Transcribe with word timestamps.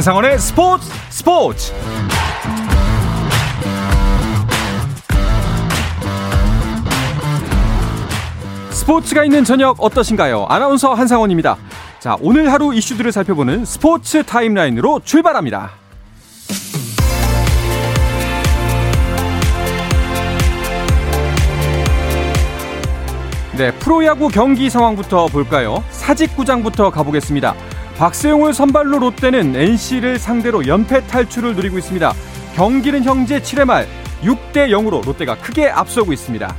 한상원의 0.00 0.38
스포츠 0.38 0.88
스포츠 1.10 1.74
스포츠가 8.70 9.24
있는 9.24 9.44
저녁 9.44 9.76
어떠신가요? 9.78 10.46
아나운서 10.48 10.94
한상원입니다. 10.94 11.58
자, 11.98 12.16
오늘 12.22 12.50
하루 12.50 12.72
이슈들을 12.72 13.12
살펴보는 13.12 13.66
스포츠 13.66 14.22
타임라인으로 14.22 15.02
출발합니다. 15.04 15.72
네, 23.58 23.70
프로야구 23.72 24.28
경기 24.28 24.70
상황부터 24.70 25.26
볼까요? 25.26 25.84
사직구장부터 25.90 26.90
가보겠습니다. 26.90 27.54
박세용을 28.00 28.54
선발로 28.54 28.98
롯데는 28.98 29.54
NC를 29.54 30.18
상대로 30.18 30.66
연패 30.66 31.06
탈출을 31.06 31.54
누리고 31.54 31.76
있습니다. 31.76 32.14
경기는 32.54 33.04
형제 33.04 33.40
7회 33.40 33.66
말 33.66 33.86
6대 34.22 34.70
0으로 34.70 35.04
롯데가 35.04 35.36
크게 35.36 35.68
앞서고 35.68 36.10
있습니다. 36.14 36.56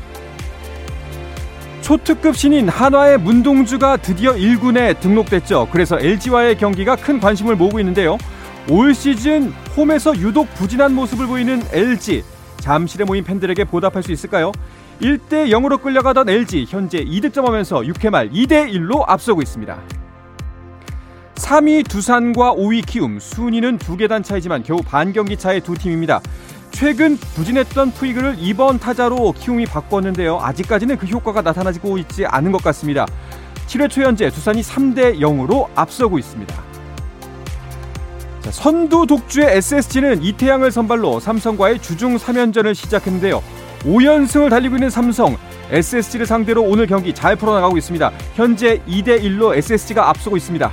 초특급 1.81 2.37
신인 2.37 2.69
한화의 2.69 3.17
문동주가 3.17 3.97
드디어 3.97 4.33
1군에 4.33 4.99
등록됐죠. 4.99 5.69
그래서 5.71 5.99
LG와의 5.99 6.59
경기가 6.59 6.95
큰 6.95 7.19
관심을 7.19 7.55
모으고 7.55 7.79
있는데요. 7.79 8.19
올 8.69 8.93
시즌 8.93 9.51
홈에서 9.75 10.15
유독 10.17 10.47
부진한 10.53 10.93
모습을 10.93 11.25
보이는 11.25 11.63
LG. 11.71 12.23
잠실에 12.57 13.03
모인 13.03 13.23
팬들에게 13.23 13.63
보답할 13.63 14.03
수 14.03 14.11
있을까요? 14.11 14.51
1대 15.01 15.49
0으로 15.49 15.81
끌려가던 15.81 16.29
LG 16.29 16.67
현재 16.69 17.03
2득점하면서 17.03 17.91
6회 17.91 18.11
말 18.11 18.29
2대 18.29 18.71
1로 18.71 19.03
앞서고 19.07 19.41
있습니다. 19.41 20.00
3위 21.35 21.87
두산과 21.87 22.53
5위 22.55 22.85
키움 22.85 23.19
순위는 23.19 23.77
두 23.77 23.97
계단 23.97 24.23
차이지만 24.23 24.63
겨우 24.63 24.81
반 24.81 25.13
경기 25.13 25.37
차의 25.37 25.61
두 25.61 25.73
팀입니다. 25.75 26.21
최근 26.71 27.17
부진했던 27.17 27.91
푸이그를 27.91 28.37
2번 28.37 28.79
타자로 28.79 29.33
키움이 29.33 29.65
바꿨는데요. 29.65 30.39
아직까지는 30.41 30.97
그 30.97 31.05
효과가 31.05 31.41
나타나지고 31.41 31.97
있지 31.99 32.25
않은 32.25 32.51
것 32.51 32.63
같습니다. 32.63 33.05
7회 33.67 33.89
초 33.89 34.01
현재 34.01 34.29
두산이 34.29 34.61
3대 34.61 35.19
0으로 35.19 35.67
앞서고 35.75 36.17
있습니다. 36.17 36.53
자, 38.41 38.51
선두 38.51 39.05
독주의 39.05 39.45
SSG는 39.57 40.23
이태양을 40.23 40.71
선발로 40.71 41.19
삼성과의 41.19 41.79
주중 41.79 42.17
3연전을 42.17 42.73
시작했는데요. 42.73 43.43
5연승을 43.83 44.49
달리고 44.49 44.75
있는 44.75 44.89
삼성, 44.89 45.37
SSG를 45.69 46.25
상대로 46.25 46.63
오늘 46.63 46.87
경기 46.87 47.13
잘 47.13 47.35
풀어나가고 47.35 47.77
있습니다. 47.77 48.11
현재 48.33 48.81
2대 48.87 49.21
1로 49.21 49.55
SSG가 49.55 50.09
앞서고 50.09 50.37
있습니다. 50.37 50.71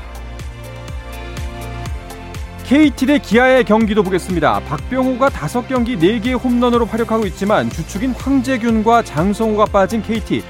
KT 2.68 3.06
대 3.06 3.18
기아의 3.18 3.64
경기도 3.64 4.02
보겠습니다. 4.02 4.60
박병호가 4.60 5.30
5경기 5.30 5.98
4개의 5.98 6.38
홈런으로 6.38 6.84
활약하고 6.84 7.24
있지만 7.24 7.70
주축인 7.70 8.10
황재균과 8.10 9.04
장성호가 9.04 9.64
빠진 9.64 10.02
KT. 10.02 10.42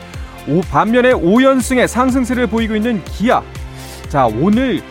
오, 0.48 0.60
반면에 0.62 1.12
5연승의 1.12 1.86
상승세를 1.86 2.48
보이고 2.48 2.74
있는 2.74 3.04
기아. 3.04 3.40
자, 4.08 4.26
오늘 4.26 4.82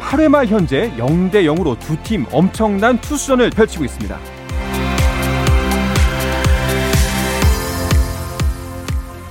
8회 0.00 0.28
말 0.28 0.46
현재 0.46 0.92
0대 0.96 1.42
0으로 1.46 1.76
두 1.80 1.96
팀 2.04 2.26
엄청난 2.30 3.00
투수전을 3.00 3.50
펼치고 3.50 3.84
있습니다. 3.84 4.16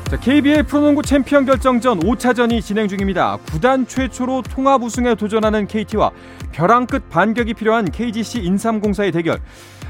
자, 0.09 0.15
KBL 0.15 0.63
프로농구 0.63 1.01
챔피언 1.01 1.45
결정전 1.45 1.99
5차전이 1.99 2.61
진행 2.61 2.87
중입니다. 2.87 3.37
구단 3.51 3.85
최초로 3.85 4.41
통합 4.43 4.81
우승에 4.81 5.15
도전하는 5.15 5.67
KT와 5.67 6.11
벼랑 6.53 6.85
끝 6.87 7.09
반격이 7.09 7.53
필요한 7.55 7.91
KGC 7.91 8.39
인삼공사의 8.39 9.11
대결. 9.11 9.39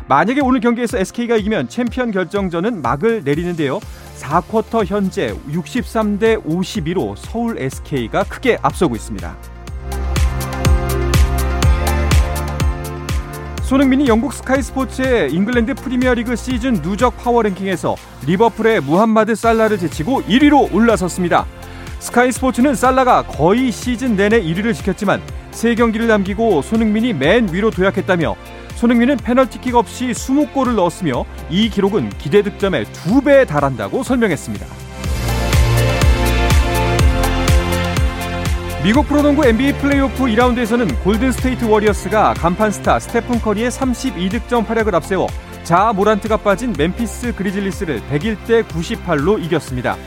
만약에 0.08 0.41
오늘 0.41 0.59
경기에서 0.59 0.97
SK가 0.97 1.36
이기면 1.36 1.69
챔피언 1.69 2.09
결정전은 2.09 2.81
막을 2.81 3.25
내리는데요. 3.25 3.80
4쿼터 4.18 4.86
현재 4.88 5.36
63대 5.52 6.44
52로 6.44 7.16
서울 7.16 7.59
SK가 7.59 8.24
크게 8.24 8.58
앞서고 8.64 8.96
있습니다. 8.96 9.56
손흥민이 13.67 14.07
영국 14.07 14.31
스카이 14.31 14.61
스포츠의 14.61 15.33
잉글랜드 15.33 15.73
프리미어리그 15.73 16.38
시즌 16.38 16.81
누적 16.81 17.17
파워 17.17 17.41
랭킹에서 17.41 17.97
리버풀의 18.25 18.79
무함마드 18.79 19.35
살라를 19.35 19.78
제치고 19.78 20.22
1위로 20.22 20.73
올라섰습니다. 20.73 21.45
스카이 22.00 22.31
스포츠는 22.31 22.75
살라가 22.75 23.23
거의 23.23 23.73
시즌 23.73 24.16
내내 24.16 24.41
1위를 24.41 24.73
지켰지만 24.73 25.22
3경기를 25.51 26.07
남기고 26.07 26.61
손흥민이 26.61 27.11
맨 27.11 27.51
위로 27.51 27.69
도약했다며 27.69 28.38
손흥민은 28.75 29.17
페널티킥 29.17 29.75
없이 29.75 30.11
20골을 30.11 30.75
넣었으며 30.75 31.25
이 31.49 31.69
기록은 31.69 32.11
기대 32.19 32.44
득점의 32.44 32.85
2배에 32.85 33.45
달한다고 33.45 34.01
설명했습니다. 34.01 34.87
미국 38.84 39.08
프로농구 39.08 39.44
NBA 39.44 39.74
플레이오프 39.80 40.26
2라운드에서는 40.26 41.04
골든스테이트 41.04 41.66
워리어스가 41.66 42.36
간판 42.36 42.72
스타 42.72 43.00
스테픈 43.00 43.42
커리의 43.42 43.72
32득점 43.72 44.66
활약을 44.68 44.94
앞세워 44.96 45.28
자 45.64 45.92
모란트가 45.94 46.38
빠진 46.38 46.74
멤피스 46.78 47.36
그리즐리스를 47.36 48.02
101대 48.02 48.64
98로 48.68 49.44
이겼습니다. 49.44 49.98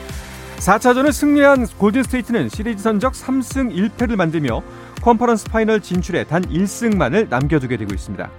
4차전을 0.58 1.12
승리한 1.12 1.66
골든스테이트는 1.78 2.48
시리즈 2.48 2.82
전적 2.82 3.12
3승 3.14 3.74
1패를 3.74 4.14
만들며 4.14 4.62
컨퍼런스 5.02 5.46
파이널 5.46 5.80
진출에 5.80 6.24
단 6.24 6.42
1승만을 6.42 7.28
남겨두게 7.28 7.76
되고 7.76 7.92
있습니다. 7.92 8.30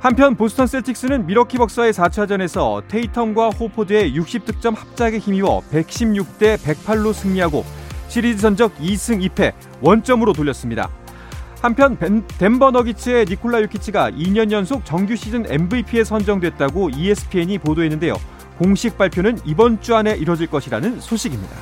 한편 0.00 0.36
보스턴 0.36 0.66
셀틱스는 0.66 1.26
밀워키 1.26 1.58
벅스와의 1.58 1.92
4차전에서 1.92 2.86
테이텀과 2.88 3.60
호포드의 3.60 4.16
60득점 4.18 4.74
합작에 4.74 5.18
힘입어 5.18 5.62
116대 5.70 6.56
108로 6.56 7.12
승리하고 7.12 7.64
시리즈 8.14 8.42
전적 8.42 8.78
2승 8.78 9.28
2패 9.28 9.52
원점으로 9.80 10.34
돌렸습니다. 10.34 10.88
한편 11.60 11.98
덴버 12.38 12.70
너기츠의 12.70 13.24
니콜라 13.24 13.60
요키치가 13.62 14.12
2년 14.12 14.52
연속 14.52 14.84
정규 14.84 15.16
시즌 15.16 15.44
MVP에 15.50 16.04
선정됐다고 16.04 16.90
ESPN이 16.90 17.58
보도했는데요. 17.58 18.14
공식 18.56 18.96
발표는 18.96 19.40
이번 19.44 19.80
주 19.80 19.96
안에 19.96 20.14
이뤄질 20.14 20.46
것이라는 20.46 21.00
소식입니다. 21.00 21.56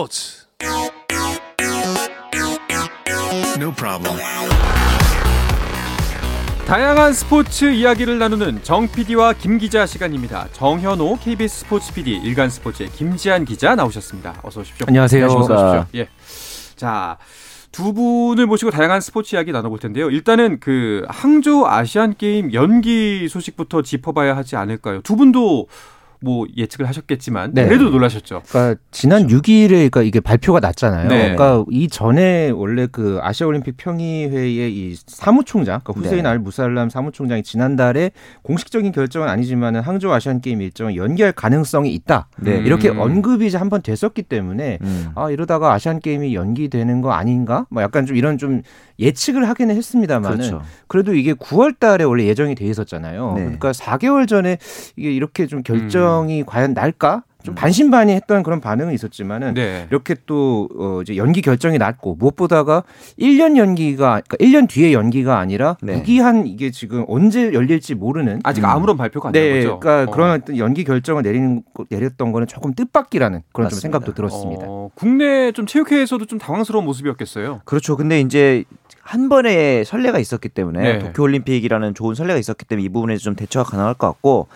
스포츠 0.00 0.46
No 3.58 3.70
problem. 3.74 4.18
다양한 6.66 7.12
스포츠 7.12 7.66
이야기를 7.66 8.18
나누는 8.18 8.62
정 8.62 8.88
PD와 8.88 9.34
김 9.34 9.58
기자 9.58 9.84
시간입니다. 9.84 10.48
정현호 10.52 11.18
KBS 11.18 11.60
스포츠 11.60 11.92
PD, 11.92 12.12
일간 12.12 12.48
스포츠의 12.48 12.88
김지한 12.90 13.44
기자 13.44 13.74
나오셨습니다. 13.74 14.40
어서 14.42 14.60
오십시오. 14.62 14.86
안녕하세요. 14.88 15.26
어서 15.26 15.38
오십시오. 15.38 15.86
예. 15.96 16.08
자, 16.76 17.18
두 17.70 17.92
분을 17.92 18.46
모시고 18.46 18.70
다양한 18.70 19.02
스포츠 19.02 19.34
이야기 19.34 19.52
나눠볼 19.52 19.80
텐데요. 19.80 20.08
일단은 20.08 20.60
그 20.60 21.04
항저우 21.08 21.66
아시안 21.66 22.14
게임 22.16 22.54
연기 22.54 23.28
소식부터 23.28 23.82
짚어봐야 23.82 24.34
하지 24.34 24.56
않을까요? 24.56 25.02
두 25.02 25.16
분도 25.16 25.66
뭐 26.22 26.46
예측을 26.56 26.86
하셨겠지만 26.86 27.52
네. 27.54 27.66
그래도 27.66 27.88
놀라셨죠. 27.88 28.42
그러니까 28.48 28.80
지난 28.90 29.26
6일에 29.26 29.68
그러니까 29.68 30.02
이게 30.02 30.20
발표가 30.20 30.60
났잖아요. 30.60 31.08
네. 31.08 31.34
그러니까 31.34 31.64
이 31.70 31.88
전에 31.88 32.50
원래 32.50 32.86
그 32.90 33.18
아시아 33.22 33.46
올림픽 33.46 33.76
평의회의 33.76 34.72
이 34.72 34.96
사무총장, 35.06 35.80
그러니까 35.82 36.00
후세인 36.00 36.24
네. 36.24 36.28
알 36.28 36.38
무살람 36.38 36.90
사무총장이 36.90 37.42
지난달에 37.42 38.10
공식적인 38.42 38.92
결정은 38.92 39.28
아니지만은 39.28 39.80
항저우 39.80 40.12
아시안 40.12 40.40
게임 40.40 40.60
일정을 40.60 40.96
연기할 40.96 41.32
가능성이 41.32 41.92
있다. 41.94 42.28
네. 42.38 42.58
이렇게 42.58 42.90
음. 42.90 42.98
언급이 42.98 43.46
이제 43.46 43.56
한번 43.56 43.80
됐었기 43.80 44.22
때문에 44.22 44.78
음. 44.82 45.10
아 45.14 45.30
이러다가 45.30 45.72
아시안 45.72 46.00
게임이 46.00 46.34
연기되는 46.34 47.00
거 47.00 47.12
아닌가? 47.12 47.66
뭐 47.70 47.82
약간 47.82 48.04
좀 48.04 48.16
이런 48.16 48.36
좀 48.36 48.62
예측을 49.00 49.48
하기는 49.48 49.74
했습니다만은 49.74 50.36
그렇죠. 50.36 50.62
그래도 50.86 51.14
이게 51.14 51.32
9월 51.32 51.78
달에 51.78 52.04
원래 52.04 52.24
예정이 52.26 52.54
돼 52.54 52.66
있었잖아요. 52.66 53.32
네. 53.34 53.42
그러니까 53.42 53.72
4개월 53.72 54.28
전에 54.28 54.58
이게 54.96 55.10
이렇게 55.10 55.46
좀 55.46 55.62
결정이 55.62 56.42
음. 56.42 56.46
과연 56.46 56.74
날까? 56.74 57.24
좀 57.42 57.54
반신반의했던 57.54 58.42
그런 58.42 58.60
반응은 58.60 58.92
있었지만은 58.92 59.54
네. 59.54 59.86
이렇게 59.90 60.14
또 60.26 60.68
어, 60.78 61.00
이제 61.02 61.16
연기 61.16 61.40
결정이 61.40 61.78
났고 61.78 62.14
무엇보다가 62.14 62.84
1년 63.18 63.56
연기가 63.56 64.20
그러니까 64.28 64.36
1년 64.36 64.68
뒤에 64.68 64.92
연기가 64.92 65.38
아니라 65.38 65.76
네. 65.82 65.96
무기한 65.96 66.46
이게 66.46 66.70
지금 66.70 67.04
언제 67.08 67.52
열릴지 67.52 67.94
모르는 67.94 68.40
아직 68.44 68.64
아무런 68.64 68.96
발표가 68.96 69.28
안 69.28 69.32
네, 69.32 69.62
거죠. 69.62 69.80
그러니까 69.80 70.10
어. 70.10 70.14
그런 70.14 70.30
어떤 70.32 70.58
연기 70.58 70.84
결정을 70.84 71.22
내리는 71.22 71.62
내렸던 71.88 72.32
거는 72.32 72.46
조금 72.46 72.74
뜻밖이라는 72.74 73.42
그런 73.52 73.70
좀 73.70 73.78
생각도 73.78 74.14
들었습니다. 74.14 74.66
어, 74.68 74.90
국내 74.94 75.52
좀 75.52 75.66
체육회에서도 75.66 76.24
좀 76.26 76.38
당황스러운 76.38 76.84
모습이었겠어요. 76.84 77.62
그렇죠. 77.64 77.96
근데 77.96 78.20
이제 78.20 78.64
한 79.10 79.28
번의 79.28 79.84
선례가 79.84 80.20
있었기 80.20 80.50
때문에 80.50 80.80
네. 80.80 80.98
도쿄올림픽이라는 81.00 81.94
좋은 81.94 82.14
선례가 82.14 82.38
있었기 82.38 82.64
때문에 82.64 82.84
이 82.84 82.88
부분에 82.88 83.16
좀 83.16 83.34
대처가 83.34 83.68
가능할 83.68 83.94
것 83.94 84.06
같고 84.06 84.46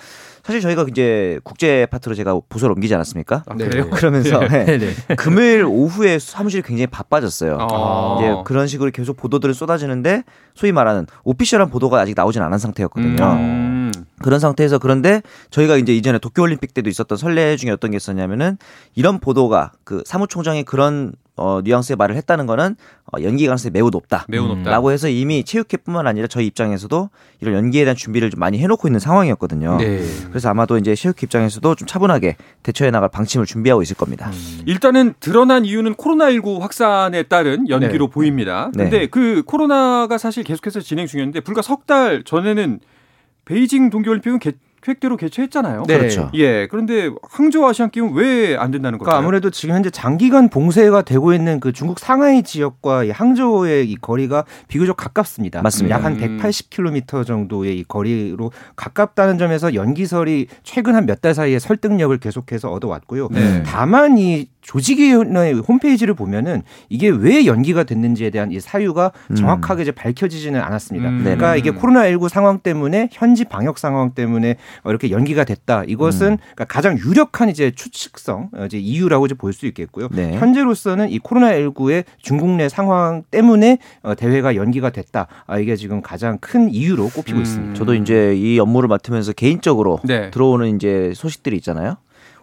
사실 0.45 0.61
저희가 0.61 0.87
이제 0.89 1.41
국제 1.43 1.87
파트로 1.91 2.15
제가 2.15 2.39
부서를 2.49 2.75
옮기지 2.75 2.95
않았습니까? 2.95 3.43
아, 3.49 3.55
그래요? 3.57 3.91
그러면서 3.91 4.39
네. 4.47 4.65
네. 4.65 4.79
네. 4.79 5.15
금요일 5.17 5.65
오후에 5.65 6.21
사무실이 6.21 6.63
굉장히 6.63 6.87
바빠졌어요. 6.87 7.59
아. 7.61 8.19
이제 8.21 8.43
그런 8.45 8.69
식으로 8.69 8.93
계속 8.93 9.17
보도들을 9.17 9.53
쏟아지는데 9.55 10.23
소위 10.55 10.71
말하는 10.71 11.09
오피셜한 11.25 11.69
보도가 11.71 11.99
아직 11.99 12.15
나오진 12.15 12.41
않은 12.43 12.59
상태였거든요. 12.59 13.25
음. 13.25 13.74
그런 14.23 14.41
상태에서 14.41 14.79
그런데 14.79 15.23
저희가 15.51 15.77
이제 15.77 15.95
이전에 15.95 16.19
도쿄올림픽 16.19 16.75
때도 16.75 16.89
있었던 16.91 17.19
설례 17.19 17.57
중에 17.57 17.71
어떤 17.71 17.91
게 17.91 17.97
있었냐면은 17.97 18.59
이런 18.95 19.19
보도가 19.19 19.73
그 19.85 20.03
사무총장이 20.07 20.65
그런 20.65 21.13
어, 21.37 21.61
뉘앙스의 21.65 21.97
말을 21.97 22.15
했다는 22.15 22.47
거는 22.47 22.77
어, 23.13 23.21
연기 23.23 23.47
가능성이 23.47 23.73
매우 23.73 23.91
높다. 23.91 24.25
매우 24.29 24.47
높다. 24.47 24.71
라고 24.71 24.93
해서 24.93 25.09
이미 25.09 25.43
체육회뿐만 25.43 26.07
아니라 26.07 26.29
저희 26.29 26.47
입장에서도 26.47 27.11
이런 27.41 27.55
연기에 27.57 27.83
대한 27.85 27.97
준비를 27.97 28.31
좀 28.31 28.39
많이 28.39 28.59
해놓고 28.61 28.87
있는 28.87 29.01
상황이었거든요. 29.01 29.79
네. 29.79 30.05
그래서 30.29 30.49
아마도 30.51 30.79
이제 30.79 30.95
체육회 30.95 31.25
입장에서도 31.25 31.75
좀 31.75 31.89
차분하게 31.89 32.37
대처해 32.63 32.93
나갈 32.93 33.09
방침을 33.09 33.47
준비하고 33.47 33.83
있을 33.83 33.97
겁니다. 33.97 34.31
음. 34.33 34.63
일단은 34.67 35.15
드러난 35.19 35.65
이유는 35.65 35.95
코로나19 35.97 36.61
확산에 36.61 37.25
따른 37.25 37.69
연기로 37.69 38.07
네. 38.07 38.13
보입니다. 38.13 38.71
네. 38.73 38.85
근데 38.85 38.99
네. 39.01 39.07
그 39.09 39.43
코로나가 39.45 40.19
사실 40.19 40.45
계속해서 40.45 40.81
진행 40.81 41.09
중이었는데 41.09 41.41
불과 41.41 41.63
석 41.63 41.85
달 41.87 42.23
전에는 42.25 42.81
베이징 43.45 43.91
동계올림픽은 43.91 44.39
개, 44.39 44.53
계 44.53 44.59
획대로 44.87 45.17
개최했잖아요. 45.17 45.85
네. 45.87 45.99
그렇죠. 45.99 46.31
예. 46.35 46.67
그런데 46.67 47.11
항저우 47.31 47.67
아시안 47.69 47.91
게임은 47.91 48.13
왜안 48.15 48.71
된다는 48.71 48.99
걸까요? 48.99 49.15
그러니까 49.15 49.17
아무래도 49.19 49.51
지금 49.51 49.75
현재 49.75 49.91
장기간 49.91 50.49
봉쇄가 50.51 51.03
되고 51.03 51.33
있는 51.33 51.61
그 51.61 51.73
중국 51.73 51.99
상하이 51.99 52.43
지역과 52.43 53.05
이 53.05 53.11
항저우의 53.11 53.91
이 53.91 53.97
거리가 53.97 54.45
비교적 54.69 54.97
가깝습니다. 54.97 55.63
맞습니다. 55.63 55.97
약 55.97 56.05
한 56.05 56.19
180km 56.19 57.25
정도의 57.27 57.79
이 57.79 57.85
거리로 57.85 58.53
가깝다는 58.77 59.39
점에서 59.39 59.75
연기설이 59.75 60.49
최근 60.63 60.95
한 60.95 61.05
몇 61.07 61.21
달 61.23 61.33
사이에 61.33 61.59
설득력을 61.59 62.17
계속해서 62.19 62.71
얻어왔고요. 62.71 63.29
네. 63.31 63.63
다만 63.65 64.19
이 64.19 64.49
조직위원회 64.61 65.53
홈페이지를 65.53 66.15
보면은 66.15 66.63
이게 66.89 67.09
왜 67.09 67.47
연기가 67.47 67.85
됐는지에 67.85 68.31
대한 68.31 68.51
이 68.51 68.61
사유가 68.61 69.13
음. 69.31 69.37
정확하게 69.37 69.83
이제 69.83 69.93
밝혀지지는 69.93 70.61
않았습니다. 70.61 71.09
음. 71.09 71.19
그러니까 71.23 71.57
이게 71.57 71.71
코로나19 71.71 72.29
상황 72.29 72.59
때문에 72.59 73.09
현지 73.13 73.45
방역 73.45 73.79
상황 73.79 74.11
때문에 74.13 74.57
이렇게 74.85 75.11
연기가 75.11 75.45
됐다. 75.45 75.85
이것은 75.87 76.33
음. 76.33 76.37
그러니까 76.55 76.65
가장 76.65 76.99
유력한 76.99 77.49
이제 77.49 77.71
추측성 77.71 78.51
이제 78.67 78.79
이유라고 78.79 79.27
이제 79.27 79.35
볼 79.35 79.55
수 79.55 79.67
있겠고요. 79.67 80.09
네. 80.11 80.37
현재로서는 80.37 81.11
이 81.11 81.19
코로나19의 81.21 82.05
중국 82.21 82.51
내 82.51 82.69
상황 82.69 83.23
때문에 83.31 83.79
어, 84.03 84.15
대회가 84.15 84.57
연기가 84.57 84.91
됐다. 84.91 85.29
아, 85.47 85.59
이게 85.59 85.77
지금 85.77 86.03
가장 86.03 86.39
큰 86.39 86.69
이유로 86.71 87.09
꼽히고 87.11 87.39
음. 87.39 87.43
있습니다. 87.43 87.75
저도 87.75 87.95
이제 87.95 88.35
이 88.37 88.59
업무를 88.59 88.89
맡으면서 88.89 89.33
개인적으로 89.33 90.01
네. 90.05 90.31
들어오는 90.31 90.75
이제 90.75 91.13
소식들이 91.15 91.57
있잖아요. 91.59 91.97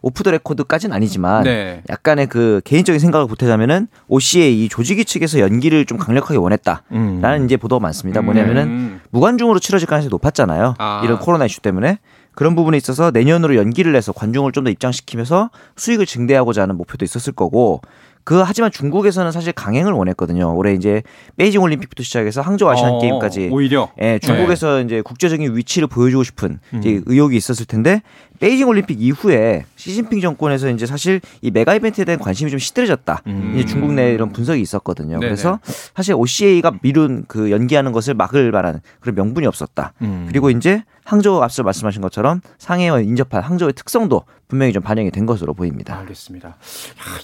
오프 0.04 0.24
더 0.24 0.31
레코드까지는 0.31 0.95
아니지만 0.95 1.44
네. 1.44 1.84
약간의 1.89 2.27
그 2.27 2.60
개인적인 2.63 3.00
생각을 3.00 3.27
보태자면은 3.27 3.88
OCA 4.07 4.63
이 4.66 4.69
조직위 4.69 5.06
측에서 5.06 5.39
연기를 5.39 5.86
좀 5.86 5.98
강력하게 6.00 6.38
원했다라는 6.39 6.81
음. 6.94 7.45
이제 7.45 7.56
보도가 7.57 7.80
많습니다. 7.81 8.22
뭐냐면은 8.22 8.63
음. 8.63 9.01
무관중으로 9.12 9.60
치러질 9.60 9.88
가능성이 9.88 10.10
높았잖아요. 10.10 10.74
아. 10.80 11.01
이런 11.04 11.19
코로나 11.19 11.45
이슈 11.45 11.60
때문에 11.62 12.00
그런 12.33 12.56
부분에 12.56 12.78
있어서 12.78 13.12
내년으로 13.12 13.56
연기를 13.56 13.95
해서 13.95 14.12
관중을 14.13 14.51
좀 14.54 14.63
더 14.63 14.69
입장시키면서 14.69 15.50
수익을 15.75 16.06
증대하고자 16.06 16.62
하는 16.62 16.78
목표도 16.78 17.04
있었을 17.04 17.33
거고 17.33 17.81
그 18.23 18.41
하지만 18.41 18.71
중국에서는 18.71 19.31
사실 19.31 19.51
강행을 19.53 19.94
원했거든요. 19.94 20.56
올해 20.56 20.73
이제 20.73 21.01
베이징 21.38 21.62
올림픽부터 21.62 22.03
시작해서 22.03 22.41
항저우 22.41 22.69
아시안 22.69 22.91
어, 22.91 23.00
게임까지 23.00 23.50
오히려 23.51 23.89
예, 24.01 24.19
중국에서 24.19 24.77
네. 24.77 24.81
이제 24.83 25.01
국제적인 25.01 25.56
위치를 25.56 25.88
보여주고 25.88 26.23
싶은 26.23 26.59
이제 26.77 26.97
음. 26.97 27.03
의혹이 27.06 27.35
있었을 27.35 27.65
텐데 27.65 28.01
베이징 28.39 28.68
올림픽 28.68 29.01
이후에 29.01 29.65
시진핑 29.75 30.19
정권에서 30.19 30.69
이제 30.69 30.85
사실 30.85 31.21
이 31.41 31.51
메가 31.51 31.75
이벤트에 31.75 32.06
대한 32.06 32.19
관심이 32.19 32.50
좀 32.50 32.59
시들해졌다. 32.59 33.21
음. 33.27 33.53
이제 33.56 33.65
중국 33.65 33.94
내 33.94 34.12
이런 34.13 34.31
분석이 34.31 34.59
있었거든요. 34.62 35.19
네네. 35.19 35.27
그래서 35.27 35.59
사실 35.95 36.15
OCA가 36.15 36.74
미룬 36.81 37.24
그 37.27 37.51
연기하는 37.51 37.91
것을 37.91 38.15
막을 38.15 38.51
바라는 38.51 38.81
그런 39.00 39.15
명분이 39.15 39.45
없었다. 39.45 39.94
음. 40.01 40.25
그리고 40.27 40.50
이제 40.50 40.83
항저우 41.03 41.41
앞서 41.41 41.63
말씀하신 41.63 42.01
것처럼 42.01 42.41
상해와 42.57 43.01
인접한 43.01 43.44
항저우의 43.44 43.74
특성도 43.74 44.24
분명히 44.51 44.74
좀 44.74 44.83
반영이 44.83 45.12
된 45.12 45.25
것으로 45.25 45.53
보입니다. 45.53 45.98
알겠습니다. 46.00 46.50
야, 46.50 46.56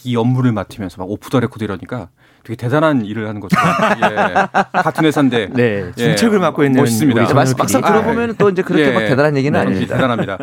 이 0.05 0.15
업무를 0.15 0.53
맡으면서 0.53 0.95
막 0.97 1.11
오프 1.11 1.29
더 1.29 1.41
레코드 1.41 1.61
이러니까 1.61 2.07
되게 2.45 2.55
대단한 2.55 3.03
일을 3.03 3.27
하는 3.27 3.41
것처럼 3.41 3.67
예. 4.01 4.79
같은 4.81 5.03
회사인데 5.03 5.49
네, 5.51 5.91
중책을 5.97 6.37
예. 6.37 6.39
맡고 6.39 6.63
있는 6.63 6.79
멋있습니다. 6.79 7.25
우리 7.25 7.33
막상 7.33 7.81
들어보면 7.81 8.35
또 8.37 8.49
이제 8.49 8.61
그렇게 8.61 8.87
예. 8.87 8.91
막 8.93 9.01
대단한 9.01 9.35
얘기는 9.35 9.51
네, 9.51 9.59
아닙니다. 9.59 9.95
대단합니다. 9.95 10.37